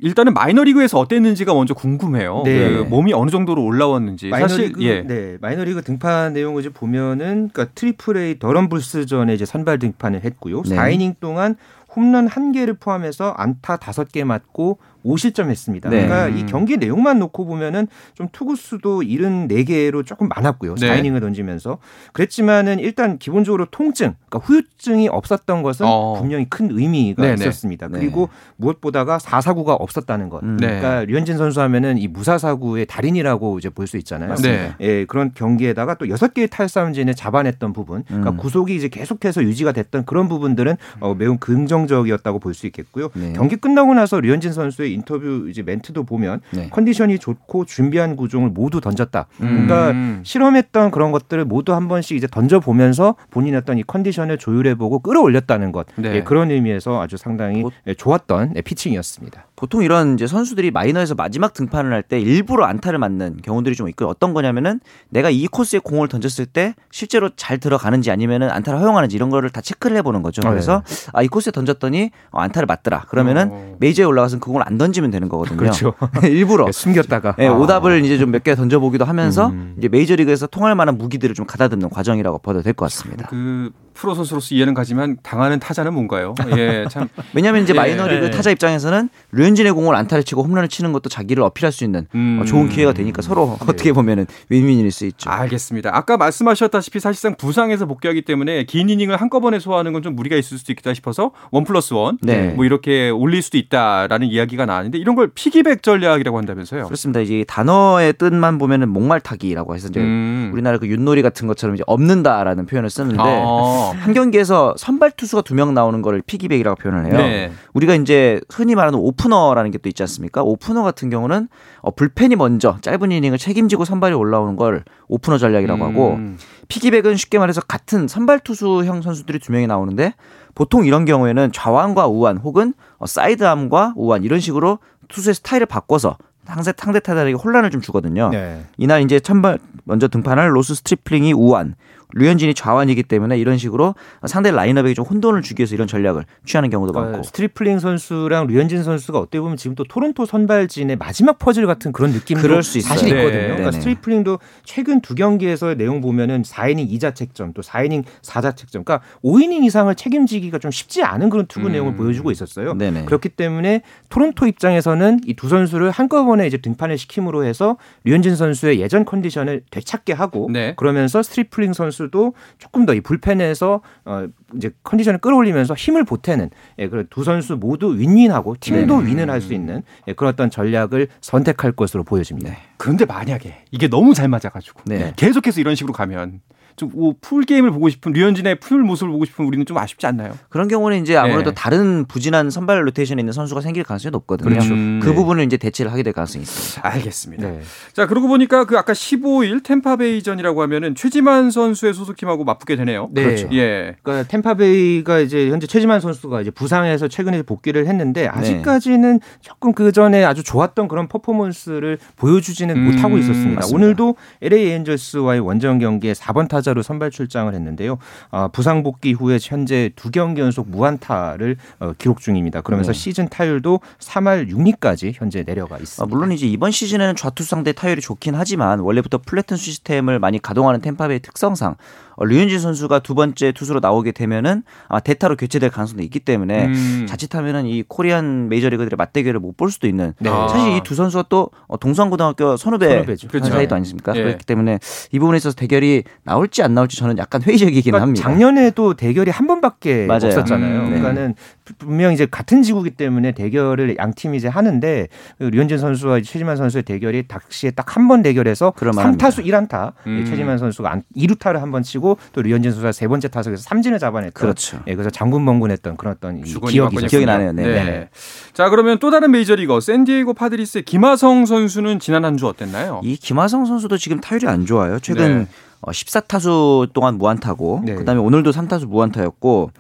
일단은 0.06 0.36
마이너리그에서 0.36 1.00
어땠는지가 1.00 1.56
먼저 1.56 1.74
궁금해요. 1.74 2.44
네. 2.46 2.70
그 2.70 2.84
몸이 2.84 3.12
어느 3.14 3.32
정도로 3.32 3.64
올라왔는지. 3.64 4.30
마이너리그, 4.30 4.80
사실 4.80 4.88
예. 4.88 5.02
네, 5.02 5.38
마이너리그 5.42 5.82
등판 5.82 6.34
내용을 6.34 6.62
이제 6.62 6.70
보면은 6.70 7.50
그러니까 7.52 7.74
트리플 7.74 8.16
A 8.16 8.38
더럼 8.38 8.75
불스전에 8.75 9.34
이제 9.34 9.46
선발 9.46 9.80
등판을 9.80 10.24
했고요. 10.24 10.62
네. 10.62 10.76
4이닝 10.76 11.16
동안 11.20 11.56
홈런 11.96 12.28
1개를 12.28 12.80
포함해서 12.80 13.34
안타 13.36 13.78
5개 13.78 14.24
맞고 14.24 14.78
5실점 15.06 15.50
했습니다. 15.50 15.90
네. 15.90 16.08
그러니까 16.08 16.28
이 16.38 16.46
경기 16.46 16.78
내용만 16.78 17.20
놓고 17.20 17.46
보면은 17.46 17.88
좀 18.16 18.28
투구수도 18.32 19.02
74개로 19.02 20.06
조금 20.06 20.28
많았고요. 20.28 20.76
네. 20.76 20.90
4이닝을 21.02 21.20
던지면서. 21.22 21.78
그랬지만은 22.14 22.80
일단 22.80 23.18
기본적으로 23.18 23.66
통증, 23.72 24.16
그러니까 24.30 24.40
후유증이 24.48 25.08
없었던 25.10 25.62
것은 25.64 25.86
어. 25.88 26.16
분명히 26.20 26.46
큰 26.50 26.70
의미가 26.72 27.22
네네. 27.22 27.36
있었습니다. 27.36 27.88
네. 27.88 28.00
그리고 28.00 28.30
무엇보다가 28.58 29.18
4사구가 29.20 29.78
없었다는 29.80 30.30
것. 30.30 30.42
음. 30.44 30.58
그러니까 30.58 31.00
네. 31.02 31.06
류현진 31.06 31.38
선수 31.38 31.62
하면은 31.62 31.98
이 31.98 32.08
무사사구의 32.08 32.86
달인이라고 32.88 33.60
이제 33.60 33.70
볼 33.70 33.86
수 33.86 33.98
있잖아요. 33.98 34.34
네. 34.42 34.74
예, 34.82 35.06
그런 35.06 35.32
경기에다가 35.36 35.94
또 35.94 36.08
6개의 36.08 36.50
탈삼진을 36.50 37.14
잡아냈던 37.14 37.72
부분, 37.72 38.04
그러니까 38.08 38.32
음. 38.32 38.38
구속이 38.38 38.76
이제 38.76 38.88
계속해서 38.88 39.44
유지가 39.44 39.74
됐던 39.74 40.06
그런 40.06 40.28
부분들은 40.28 40.76
어, 41.02 41.14
매우 41.14 41.38
긍정적이었다고 41.38 42.40
볼 42.40 42.56
수 42.56 42.66
있겠고요. 42.68 43.10
네. 43.14 43.34
경기 43.34 43.58
끝나고 43.58 43.94
나서 43.94 44.20
류현진 44.20 44.54
선수의 44.54 44.95
인터뷰 44.96 45.48
이제 45.50 45.62
멘트도 45.62 46.04
보면 46.04 46.42
네. 46.52 46.70
컨디션이 46.72 47.20
좋고 47.20 47.66
준비한 47.66 48.16
구종을 48.16 48.50
모두 48.50 48.82
던졌다. 48.82 49.28
음. 49.42 49.68
그러니까 49.68 50.22
실험했던 50.24 50.92
그런 50.92 51.12
것들을 51.12 51.46
모두 51.46 51.74
한 51.74 51.88
번씩 51.88 52.18
이제 52.18 52.28
던져 52.28 52.60
보면서 52.60 53.16
본인의 53.32 53.60
어떤 53.60 53.78
이 53.78 53.84
컨디션을 53.84 54.38
조율해 54.38 54.76
보고 54.76 55.00
끌어올렸다는 55.00 55.72
것. 55.72 55.88
네. 55.96 56.16
예, 56.16 56.24
그런 56.24 56.52
의미에서 56.52 57.02
아주 57.02 57.18
상당히 57.18 57.62
보, 57.62 57.72
예, 57.88 57.94
좋았던 57.94 58.54
예, 58.56 58.62
피칭이었습니다. 58.62 59.46
보통 59.56 59.84
이런 59.84 60.16
이제 60.16 60.28
선수들이 60.28 60.72
마이너에서 60.72 61.16
마지막 61.16 61.54
등판을 61.54 61.92
할 61.94 62.04
때 62.04 62.20
일부러 62.20 62.66
안타를 62.66 63.00
맞는 63.00 63.38
경우들이 63.42 63.76
좀 63.76 63.88
있고 63.90 64.06
어떤 64.06 64.34
거냐면은 64.34 64.80
내가 65.10 65.30
이 65.30 65.48
코스에 65.48 65.80
공을 65.80 66.08
던졌을 66.08 66.46
때 66.46 66.76
실제로 66.92 67.30
잘 67.36 67.58
들어가는지 67.58 68.12
아니면은 68.12 68.52
안타를 68.52 68.80
허용하는지 68.80 69.16
이런 69.16 69.30
거를 69.30 69.50
다 69.50 69.62
체크를 69.62 69.98
해보는 69.98 70.22
거죠. 70.22 70.42
그래서 70.42 70.84
네. 70.86 71.10
아이 71.14 71.28
코스에 71.28 71.52
던졌더니 71.52 72.12
어, 72.32 72.42
안타를 72.42 72.68
맞더라. 72.68 73.06
그러면은 73.10 73.50
어. 73.52 73.76
메이저에 73.80 74.06
올라가서 74.06 74.40
그 74.40 74.46
공을 74.48 74.62
안 74.66 74.78
던지면 74.78 75.10
되는 75.10 75.30
거거든요. 75.30 75.58
그렇죠. 75.58 75.94
일부러 76.24 76.66
네, 76.68 76.72
숨겼다가 76.72 77.36
네, 77.38 77.48
오답을 77.48 78.04
이제 78.04 78.18
좀 78.18 78.30
몇 78.32 78.44
개 78.44 78.54
던져보기도 78.56 79.06
하면서 79.06 79.48
음. 79.48 79.76
이제 79.78 79.88
메이저리그에서 79.88 80.48
통할 80.48 80.76
만한 80.76 80.98
무기들을 80.98 81.34
좀 81.34 81.46
가다듬는 81.46 81.90
과정이라고 81.90 82.40
봐도 82.40 82.62
될 82.62 82.74
것 82.74 82.86
같습니다. 82.86 83.28
그 83.28 83.72
프로 83.96 84.14
선수로서 84.16 84.56
이해는 84.56 84.74
가지만 84.74 85.18
당하는 85.24 85.60
타자는 85.60 85.94
뭔가요? 85.94 86.34
예, 86.56 86.86
참. 86.90 87.10
왜냐하면 87.34 87.64
이제 87.64 87.74
예. 87.74 87.78
마이너리그 87.78 88.28
예. 88.28 88.30
타자 88.30 88.52
입장에서는 88.52 89.10
류현진의 89.34 89.74
공을 89.74 89.96
안타를 89.96 90.24
치고 90.24 90.44
홈런을 90.44 90.70
치는 90.70 90.94
것도 90.94 91.10
자기를 91.10 91.44
어필할 91.44 91.72
수 91.74 91.84
있는 91.84 92.08
음. 92.16 92.44
좋은 92.46 92.70
기회가 92.70 92.94
되니까 92.94 93.22
서로 93.22 93.58
네. 93.60 93.66
어떻게 93.68 93.92
보면은 93.92 94.28
윈윈일 94.50 94.92
수 94.92 95.06
있죠. 95.08 95.30
알겠습니다. 95.30 95.90
아까 95.94 96.16
말씀하셨다시피 96.16 97.00
사실상 97.00 97.36
부상에서 97.36 97.86
복귀하기 97.86 98.22
때문에 98.22 98.64
긴 98.64 98.90
이닝을 98.90 99.18
한꺼번에 99.18 99.60
소화하는 99.60 99.92
건 99.92 100.06
좀 100.06 100.16
무리가 100.16 100.36
있을 100.36 100.60
수도 100.60 100.72
있겠다 100.72 100.94
싶어서 100.94 101.32
one 101.50 101.64
plus 101.64 101.94
one, 101.96 102.20
네. 102.22 102.50
뭐 102.50 102.64
이렇게 102.64 103.10
올릴 103.10 103.42
수도 103.42 103.58
있다라는 103.58 104.28
이야기가 104.28 104.68
나왔는데 104.68 105.00
이런 105.00 105.16
걸 105.16 105.32
piggyback 105.34 105.82
전략이라고 105.82 106.38
한다면서요? 106.38 106.86
그렇습니다. 106.86 107.22
이제 107.22 107.44
단어의 107.48 108.14
뜻만 108.14 108.60
보면은 108.60 108.90
목말타기라고 108.90 109.74
해서 109.74 109.88
이제 109.88 110.00
음. 110.00 110.52
우리나라 110.54 110.78
그 110.78 110.88
윷놀이 110.88 111.24
같은 111.24 111.48
것처럼 111.48 111.76
이제 111.76 111.84
없는다라는 111.88 112.68
표현을 112.68 112.92
쓰는데 112.92 113.18
아. 113.20 113.85
한 113.92 114.14
경기에서 114.14 114.74
선발 114.78 115.12
투수가 115.12 115.42
두 115.44 115.54
명 115.56 115.74
나오는 115.74 116.02
거를 116.02 116.22
피기백이라고 116.26 116.76
표현을 116.82 117.06
해요. 117.06 117.18
네. 117.18 117.52
우리가 117.74 117.96
이제 117.96 118.42
흔히 118.50 118.76
말하는 118.76 119.00
오프너라는 119.00 119.72
게 119.72 119.78
또 119.78 119.90
있지 119.90 120.04
않습니까? 120.04 120.42
오프너 120.44 120.84
같은 120.84 121.10
경우는 121.10 121.48
어, 121.82 121.92
불펜이 121.92 122.36
먼저 122.36 122.78
짧은 122.82 123.12
이닝을 123.12 123.38
책임지고 123.38 123.86
선발이 123.86 124.14
올라오는 124.16 124.56
걸 124.56 124.84
오프너 125.08 125.38
전략이라고 125.38 125.84
음. 125.86 125.90
하고 125.90 126.20
피기백은 126.68 127.16
쉽게 127.16 127.38
말해서 127.40 127.62
같은 127.62 128.08
선발 128.08 128.40
투수형 128.40 129.02
선수들이 129.02 129.40
두 129.40 129.52
명이 129.52 129.68
나오는데 129.68 130.14
보통 130.56 130.86
이런 130.86 131.06
경우에는 131.06 131.52
좌완과 131.52 132.08
우완 132.08 132.38
혹은 132.38 132.74
어, 132.98 133.06
사이드암과 133.06 133.94
우완 133.96 134.24
이런 134.24 134.40
식으로 134.40 134.80
투수의 135.10 135.36
스타일을 135.36 135.66
바꿔서 135.68 136.18
상대 136.46 136.72
상대 136.78 137.00
타자에게 137.00 137.34
혼란을 137.34 137.72
좀 137.72 137.82
주거든요. 137.82 138.30
네. 138.30 138.64
이날 138.78 139.02
이제 139.02 139.20
선발 139.20 139.58
먼저 139.84 140.08
등판할 140.08 140.56
로스 140.56 140.76
스트리플링이 140.76 141.34
우완, 141.34 141.76
류현진이 142.14 142.54
좌완이기 142.56 143.04
때문에 143.04 143.38
이런 143.38 143.58
식으로 143.58 143.96
상대 144.26 144.52
라인업에게 144.52 144.94
좀 144.94 145.06
혼돈을 145.06 145.44
주기 145.44 145.62
위해서 145.62 145.76
이런 145.76 145.88
전략을 145.88 146.26
취하는 146.46 146.70
경우도 146.70 146.92
그러니까 146.92 147.12
많고. 147.14 147.28
스트리플링 147.28 147.80
선수랑 147.80 148.48
류현진 148.48 148.84
선수가 148.84 149.20
어떻게 149.20 149.40
보면 149.40 149.56
지금 149.58 149.76
또 149.76 149.84
토론토 149.86 150.26
선발진의 150.26 150.98
마지막 150.98 151.38
퍼즐 151.40 151.66
같은 151.68 151.92
그런 151.92 152.12
느낌도 152.12 152.42
그럴 152.42 152.64
수 152.64 152.80
사실 152.82 153.10
있거든요. 153.10 153.32
네. 153.32 153.48
그러니까 153.48 153.72
스트리플링도 153.72 154.40
최근 154.64 155.00
두 155.02 155.16
경기에서의 155.16 155.78
내용 155.78 156.02
보면은 156.02 156.42
4이닝 156.42 156.92
2자책점 156.92 157.54
또 157.54 157.62
4이닝 157.62 158.04
4자책점 158.22 158.84
그러니까 158.84 159.06
5이닝 159.24 159.64
이상을 159.64 159.94
책임지기가 159.94 160.58
좀 160.60 160.72
쉽지 160.72 161.04
않은 161.04 161.30
그런 161.30 161.46
투구 161.46 161.68
음. 161.68 161.72
내용을 161.72 161.96
보여주고 161.96 162.32
있었어요. 162.32 162.74
네네. 162.74 163.06
그렇기 163.06 163.30
때문에 163.30 163.82
토론토 164.10 164.48
입장에서는 164.48 165.22
이 165.28 165.36
두 165.36 165.50
선수를 165.50 165.92
한꺼번에 165.92 166.48
이제 166.48 166.58
등판을 166.58 166.98
시킴으로 166.98 167.44
해서 167.46 167.78
류현진 168.04 168.36
선수의 168.36 168.80
예전 168.80 169.06
컨디션을 169.06 169.62
되찾게 169.70 170.14
하고 170.14 170.50
네. 170.52 170.74
그러면서 170.76 171.22
스트리플링 171.22 171.74
선수 171.74 171.95
선수도 171.96 172.34
조금 172.58 172.86
더 172.86 172.94
이 172.96 173.02
불펜에서 173.02 173.82
어 174.06 174.28
이제 174.56 174.72
컨디션을 174.84 175.20
끌어올리면서 175.20 175.74
힘을 175.74 176.04
보태는 176.06 176.50
예, 176.80 176.88
그 176.88 177.09
두 177.09 177.24
선수 177.24 177.56
모두 177.58 177.98
윈윈하고 177.98 178.56
팀도 178.60 179.02
네. 179.02 179.08
win을 179.08 179.30
할 179.30 179.42
수 179.42 179.54
있는 179.54 179.84
예, 180.08 180.14
그런 180.14 180.32
어떤 180.34 180.50
전략을 180.50 181.08
선택할 181.22 181.74
것으로 181.74 182.04
보여집니다. 182.04 182.50
네. 182.52 182.58
그런데 182.78 183.06
만약에 183.06 183.64
이게 183.72 183.88
너무 183.90 184.14
잘 184.14 184.28
맞아가지고 184.30 184.82
네. 184.86 185.14
계속해서 185.18 185.60
이런 185.62 185.76
식으로 185.76 185.94
가면 185.94 186.40
좀 186.76 187.05
full 187.05 187.44
game을 187.44 187.72
보고 187.72 187.90
싶은 187.90 188.14
류현진의 188.14 188.60
full 188.60 188.84
모습을 188.84 189.12
보고 189.12 189.26
싶은 189.26 189.46
우리는 189.46 189.66
좀 189.66 189.78
아쉽지 189.78 190.06
않나요? 190.08 190.38
그런 190.50 190.68
경우는 190.68 191.02
이제 191.02 191.16
아무래도 191.16 191.52
네. 191.52 191.56
다른 191.56 192.06
부진한 192.06 192.50
선발 192.50 192.86
로테이션에 192.88 193.20
있는 193.20 193.34
선수가 193.34 193.62
생길 193.62 193.84
가능성이 193.84 194.12
높거든요. 194.12 194.50
그렇죠. 194.50 194.74
음, 194.74 195.00
그 195.02 195.10
네. 195.10 195.16
부분을 195.16 195.44
이제 195.44 195.58
대체를 195.58 195.92
하게 195.92 196.04
될 196.04 196.14
가능성이 196.14 196.44
있습니다. 196.44 196.88
알겠습니다. 196.88 197.50
네. 197.50 197.62
자 197.94 198.08
그러고 198.08 198.28
보니까 198.28 198.66
그 198.66 198.78
아까 198.78 198.94
15일 198.94 199.64
템파베이전이라고 199.64 200.62
하면은 200.64 200.96
최지만 200.96 201.52
선수의 201.52 201.94
소속팀하고 201.94 202.44
맞붙게 202.44 202.76
되네요. 202.76 203.10
네. 203.12 203.24
그렇죠. 203.24 203.50
예. 203.54 203.96
그러니까 204.04 204.28
템파베이가 204.28 205.20
이제 205.20 205.50
현재 205.50 205.68
최지만 205.68 206.02
선수가 206.02 206.42
이제 206.42 206.52
부상에서 206.52 207.08
최근에 207.08 207.44
복귀를 207.44 207.88
했는데 207.88 208.24
네. 208.24 208.28
아직까지는 208.28 209.20
조금 209.42 209.74
그 209.74 209.92
전에 209.92 210.24
아주 210.24 210.44
좋았던 210.44 210.88
그런 210.88 211.08
퍼포먼스를 211.08 212.00
보여주지는 212.18 212.76
음, 212.76 212.86
못하고 212.86 213.18
있었습니다. 213.18 213.62
맞습니다. 213.62 213.76
오늘도 213.76 214.16
LA 214.42 214.72
엔젤스와의 214.72 215.40
원정 215.40 215.80
경기에 215.80 216.14
4번 216.14 216.48
타자 216.48 216.65
타자로 216.66 216.82
선발 216.82 217.12
출장을 217.12 217.54
했는데요. 217.54 218.00
아, 218.32 218.48
부상 218.48 218.82
복귀 218.82 219.14
후에 219.14 219.38
현재 219.42 219.92
두 219.96 220.10
경기 220.10 220.42
연속 220.42 220.70
무안타를 220.70 221.58
어, 221.80 221.94
기록 221.98 222.20
중입니다. 222.20 222.62
그러면서 222.62 222.92
네. 222.92 222.98
시즌 222.98 223.30
타율도 223.30 223.80
3할 224.00 224.50
6리까지 224.50 225.14
현재 225.16 225.44
내려가 225.44 225.78
있습니다. 225.78 226.04
아, 226.04 226.08
물론 226.08 226.32
이제 226.32 226.48
이번 226.48 226.72
시즌에는 226.72 227.16
좌투 227.16 227.44
상대 227.44 227.72
타율이 227.72 228.02
좋긴 228.02 228.34
하지만 228.36 228.80
원래부터 228.80 229.20
플래튼 229.20 229.58
시스템을 229.58 230.20
많이 230.20 230.42
가동하는 230.42 230.82
템파베이 230.82 231.20
특성상 231.20 231.72
어, 231.72 231.76
류현진 232.20 232.60
선수가 232.60 233.00
두 233.00 233.16
번째 233.16 233.52
투수로 233.52 233.80
나오게 233.82 234.12
되면은 234.12 234.64
아마 234.88 235.00
대타로 235.00 235.36
교체될 235.36 235.70
가능성도 235.70 236.04
있기 236.04 236.20
때문에 236.22 236.66
음. 236.66 237.06
자칫하면은 237.10 237.66
이 237.66 237.84
코리안 237.88 238.48
메이저리그들의 238.50 238.96
맞대결을 238.98 239.40
못 239.40 239.56
볼 239.58 239.72
수도 239.72 239.88
있는 239.88 240.14
네. 240.20 240.30
사실 240.30 240.76
이 240.78 240.82
두 240.84 240.96
선수가 240.96 241.26
또 241.30 241.50
어, 241.68 241.78
동성고등학교 241.78 242.58
선후배 242.58 243.04
그렇죠. 243.06 243.28
사이도 243.50 243.74
아니십니까? 243.76 244.14
네. 244.14 244.22
그렇기 244.24 244.46
때문에 244.46 244.80
이 245.12 245.20
부분에 245.20 245.38
있어서 245.38 245.56
대결이 245.56 246.04
나올지 246.24 246.62
안 246.62 246.74
나올지 246.74 246.98
저는 246.98 247.18
약간 247.18 247.42
회의적이긴 247.42 247.92
그러니까 247.92 248.02
합니다. 248.04 248.24
작년에도 248.24 248.94
대결이 248.96 249.32
한 249.32 249.48
번밖에 249.48 250.06
맞아요. 250.08 250.28
없었잖아요. 250.28 250.80
음, 250.80 250.84
네. 250.86 251.00
그러니까는 251.00 251.36
분명 251.80 252.12
이제 252.14 252.26
같은 252.26 252.62
지구기 252.64 252.92
때문에 252.92 253.32
대결을 253.32 253.96
양 253.98 254.14
팀이 254.14 254.38
이제 254.38 254.48
하는데 254.48 255.08
류현진 255.40 255.78
선수와 255.80 256.20
최지만 256.22 256.56
선수의 256.58 256.84
대결이 256.84 257.28
당시에 257.28 257.72
딱 257.72 257.86
한 257.98 258.08
번 258.08 258.22
대결해서 258.22 258.72
3타수 259.18 259.46
1안타 259.46 259.94
음. 260.06 260.26
최지만 260.28 260.58
선수가 260.60 261.02
2루타를 261.16 261.60
한 261.60 261.72
번 261.72 261.82
치고 261.82 262.05
또 262.34 262.42
류현진 262.44 262.72
선수가 262.72 262.92
세 262.92 263.08
번째 263.08 263.28
타석에서 263.28 263.64
삼진을 263.64 263.98
잡아냈던 264.00 264.34
그렇죠. 264.34 264.80
예, 264.88 264.94
그래서 264.94 265.10
장군멍군했던 265.10 265.98
그런 265.98 266.14
어떤 266.16 266.42
기억이 266.44 266.98
기억이 267.08 267.26
나네요. 267.26 267.52
네. 267.54 267.64
네. 267.64 267.84
네. 267.84 268.10
자 268.54 268.70
그러면 268.70 269.00
또 269.00 269.10
다른 269.10 269.32
메이저리거 269.32 269.80
샌디에이고 269.80 270.34
파드리스의 270.34 270.84
김하성 270.84 271.46
선수는 271.46 272.00
지난 272.00 272.24
한 272.24 272.36
주 272.36 272.48
어땠나요? 272.48 273.00
이 273.04 273.16
김하성 273.16 273.66
선수도 273.66 273.98
지금 273.98 274.20
타율이 274.20 274.46
안 274.48 274.66
좋아요. 274.66 275.00
최근 275.00 275.48
네. 275.88 275.92
14타수 275.92 276.84
어, 276.84 276.88
동안 276.94 277.18
무안타고 277.18 277.84
네. 277.86 277.96
그다음에 277.96 278.22
오늘도 278.22 278.52
3타수 278.52 278.88
무안타였고 278.88 279.72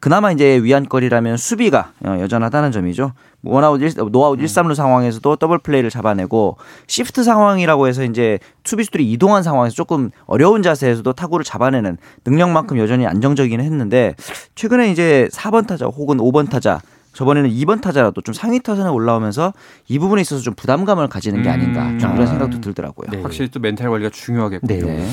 그나마 0.00 0.32
이제 0.32 0.60
위안거리라면 0.62 1.36
수비가 1.36 1.92
어, 2.04 2.18
여전하다는 2.20 2.72
점이죠. 2.72 3.12
원아웃 3.42 3.80
1, 3.80 3.92
노아웃 4.10 4.40
1, 4.40 4.46
3루 4.46 4.74
상황에서도 4.74 5.36
더블 5.36 5.58
플레이를 5.58 5.90
잡아내고 5.90 6.56
시프트 6.88 7.22
상황이라고 7.22 7.86
해서 7.86 8.02
이제 8.02 8.38
수비수들이 8.64 9.10
이동한 9.12 9.42
상황에서 9.44 9.74
조금 9.74 10.10
어려운 10.26 10.62
자세에서도 10.62 11.12
타구를 11.12 11.44
잡아내는 11.44 11.98
능력만큼 12.24 12.78
여전히 12.78 13.06
안정적이긴 13.06 13.60
했는데 13.60 14.14
최근에 14.56 14.90
이제 14.90 15.28
4번 15.32 15.66
타자 15.66 15.86
혹은 15.86 16.18
5번 16.18 16.50
타자 16.50 16.80
저번에는 17.12 17.48
2번 17.50 17.80
타자라도 17.80 18.20
좀 18.20 18.34
상위 18.34 18.60
타선에 18.60 18.90
올라오면서 18.90 19.54
이 19.88 19.98
부분에 19.98 20.20
있어서 20.20 20.42
좀 20.42 20.54
부담감을 20.54 21.08
가지는 21.08 21.42
게 21.42 21.48
아닌가 21.48 21.88
좀 21.98 22.12
그런 22.12 22.20
음. 22.20 22.26
생각도 22.26 22.60
들더라고요. 22.60 23.08
네. 23.10 23.22
확실히 23.22 23.48
또 23.48 23.58
멘탈 23.58 23.88
관리가 23.88 24.10
중요하겠군요. 24.10 24.86
네. 24.86 25.08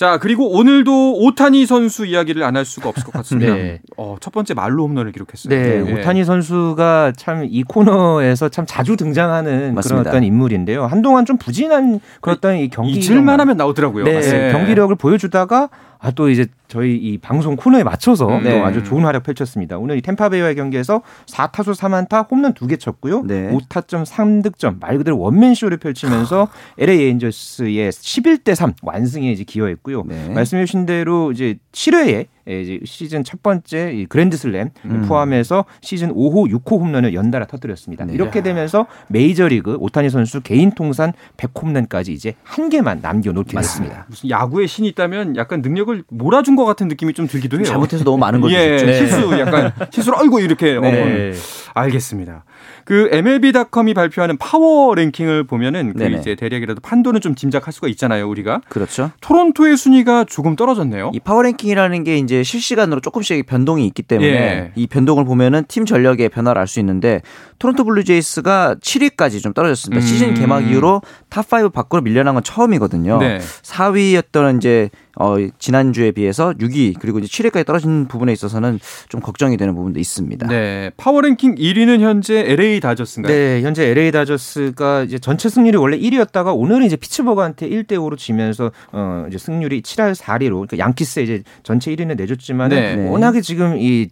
자 0.00 0.16
그리고 0.16 0.50
오늘도 0.50 1.18
오타니 1.18 1.66
선수 1.66 2.06
이야기를 2.06 2.42
안 2.42 2.56
할 2.56 2.64
수가 2.64 2.88
없을 2.88 3.04
것 3.04 3.12
같습니다. 3.12 3.52
네. 3.54 3.80
어, 3.98 4.16
첫 4.18 4.32
번째 4.32 4.54
만루 4.54 4.84
홈런을 4.84 5.12
기록했어요. 5.12 5.50
네, 5.54 5.82
네. 5.82 5.92
오타니 6.00 6.24
선수가 6.24 7.12
참 7.18 7.44
이 7.44 7.62
코너에서 7.64 8.48
참 8.48 8.64
자주 8.66 8.96
등장하는 8.96 9.74
맞습니다. 9.74 10.02
그런 10.04 10.06
어떤 10.06 10.24
인물인데요. 10.24 10.86
한동안 10.86 11.26
좀 11.26 11.36
부진한 11.36 12.00
그런 12.22 12.36
어떤 12.38 12.56
이 12.56 12.70
경기 12.70 12.92
잊을만 12.92 13.40
하면 13.40 13.58
나오더라고요. 13.58 14.04
네, 14.06 14.20
네. 14.22 14.52
경기력을 14.52 14.96
보여주다가 14.96 15.68
아, 16.02 16.10
또 16.10 16.30
이제 16.30 16.46
저희 16.66 16.96
이 16.96 17.18
방송 17.18 17.56
코너에 17.56 17.82
맞춰서 17.82 18.26
네. 18.42 18.58
또 18.58 18.64
아주 18.64 18.82
좋은 18.82 19.04
활약 19.04 19.22
펼쳤습니다. 19.22 19.76
오늘 19.76 19.98
이 19.98 20.00
템파베이와의 20.00 20.54
경기에서 20.54 21.02
4타수 21.26 21.74
3안타 21.74 22.30
홈런 22.30 22.54
2개 22.54 22.80
쳤고요. 22.80 23.22
네. 23.26 23.50
5타점 23.50 24.06
3득점 24.06 24.80
말 24.80 24.96
그대로 24.96 25.18
원맨쇼를 25.18 25.76
펼치면서 25.76 26.48
LA 26.78 27.02
에인저스의 27.02 27.90
11대 27.90 28.54
3 28.54 28.72
완승에 28.82 29.30
이제 29.30 29.44
기여했고요. 29.44 30.04
네. 30.06 30.28
말씀해 30.30 30.64
주신 30.64 30.86
대로 30.86 31.32
이제 31.32 31.58
7회에 31.72 32.08
예, 32.08 32.26
이제 32.58 32.80
시즌 32.84 33.24
첫 33.24 33.42
번째 33.42 34.06
그랜드슬램 34.08 34.70
음. 34.84 35.04
포함해서 35.06 35.64
시즌 35.80 36.12
5호, 36.14 36.50
6호 36.50 36.80
홈런을 36.80 37.14
연달아 37.14 37.46
터뜨렸습니다. 37.46 38.04
네. 38.04 38.14
이렇게 38.14 38.42
되면서 38.42 38.86
메이저리그 39.08 39.76
오타니 39.78 40.10
선수 40.10 40.40
개인 40.40 40.72
통산 40.72 41.12
100홈런까지 41.36 42.10
이제 42.10 42.34
한 42.42 42.68
개만 42.68 43.00
남겨놓게 43.02 43.56
됐습니다. 43.56 44.06
무슨 44.08 44.30
야구의 44.30 44.68
신이 44.68 44.88
있다면 44.88 45.36
약간 45.36 45.62
능력을 45.62 46.04
몰아준 46.08 46.56
것 46.56 46.64
같은 46.64 46.88
느낌이 46.88 47.12
좀 47.12 47.26
들기도 47.26 47.58
해요. 47.58 47.64
잘못해서 47.64 48.04
너무 48.04 48.18
많은 48.18 48.40
거죠. 48.40 48.54
예, 48.56 48.78
실수 48.78 49.38
약간 49.38 49.72
실수로 49.90 50.18
아이고 50.18 50.40
이렇게 50.40 50.78
네. 50.78 51.32
어, 51.74 51.80
알겠습니다. 51.80 52.44
그 52.84 53.08
MLB.com이 53.12 53.94
발표하는 53.94 54.36
파워 54.38 54.94
랭킹을 54.94 55.44
보면은 55.44 55.94
그 55.94 56.04
이제 56.10 56.34
대략이라도 56.34 56.80
판도는 56.80 57.20
좀 57.20 57.34
짐작할 57.34 57.72
수가 57.72 57.88
있잖아요, 57.88 58.28
우리가. 58.28 58.60
그렇죠. 58.68 59.10
토론토의 59.20 59.76
순위가 59.76 60.24
조금 60.24 60.56
떨어졌네요. 60.56 61.10
이 61.14 61.20
파워 61.20 61.42
랭킹이라는 61.42 62.04
게 62.04 62.18
이제 62.18 62.42
실시간으로 62.42 63.00
조금씩 63.00 63.46
변동이 63.46 63.86
있기 63.86 64.02
때문에 64.02 64.28
예. 64.28 64.72
이 64.74 64.86
변동을 64.86 65.24
보면은 65.24 65.64
팀 65.68 65.84
전력의 65.84 66.28
변화를 66.30 66.60
알 66.60 66.70
수 66.70 66.78
있는데 66.78 67.20
토론토 67.60 67.84
블루제이스가 67.84 68.76
7위까지 68.80 69.42
좀 69.42 69.52
떨어졌습니다. 69.52 70.02
음. 70.02 70.06
시즌 70.06 70.34
개막 70.34 70.66
이후로 70.66 71.02
탑5 71.28 71.70
밖으로 71.72 72.00
밀려난 72.00 72.32
건 72.32 72.42
처음이거든요. 72.42 73.18
네. 73.18 73.38
4위였던 73.38 74.56
이제 74.56 74.88
어, 75.16 75.36
지난주에 75.58 76.12
비해서 76.12 76.54
6위 76.54 76.94
그리고 76.98 77.18
이제 77.18 77.28
7위까지 77.28 77.66
떨어진 77.66 78.08
부분에 78.08 78.32
있어서는 78.32 78.80
좀 79.10 79.20
걱정이 79.20 79.58
되는 79.58 79.74
부분도 79.74 80.00
있습니다. 80.00 80.46
네. 80.46 80.90
파워랭킹 80.96 81.56
1위는 81.56 82.00
현재 82.00 82.40
LA 82.50 82.80
다저스인가요? 82.80 83.34
네, 83.34 83.60
현재 83.60 83.88
LA 83.88 84.10
다저스가 84.10 85.02
이제 85.02 85.18
전체 85.18 85.50
승률이 85.50 85.76
원래 85.76 85.98
1위였다가 85.98 86.56
오늘은 86.56 86.86
이제 86.86 86.96
피츠버그한테 86.96 87.68
1대 87.68 87.92
5로 87.92 88.16
지면서 88.16 88.72
어 88.92 89.26
이제 89.28 89.36
승률이 89.36 89.82
7할 89.82 90.14
4리로 90.14 90.66
그러니까 90.66 90.78
양키스에 90.78 91.24
이제 91.24 91.42
전체 91.62 91.94
1위는 91.94 92.16
내줬지만 92.16 92.70
네. 92.70 93.06
워낙에 93.06 93.42
지금 93.42 93.76
이 93.78 94.08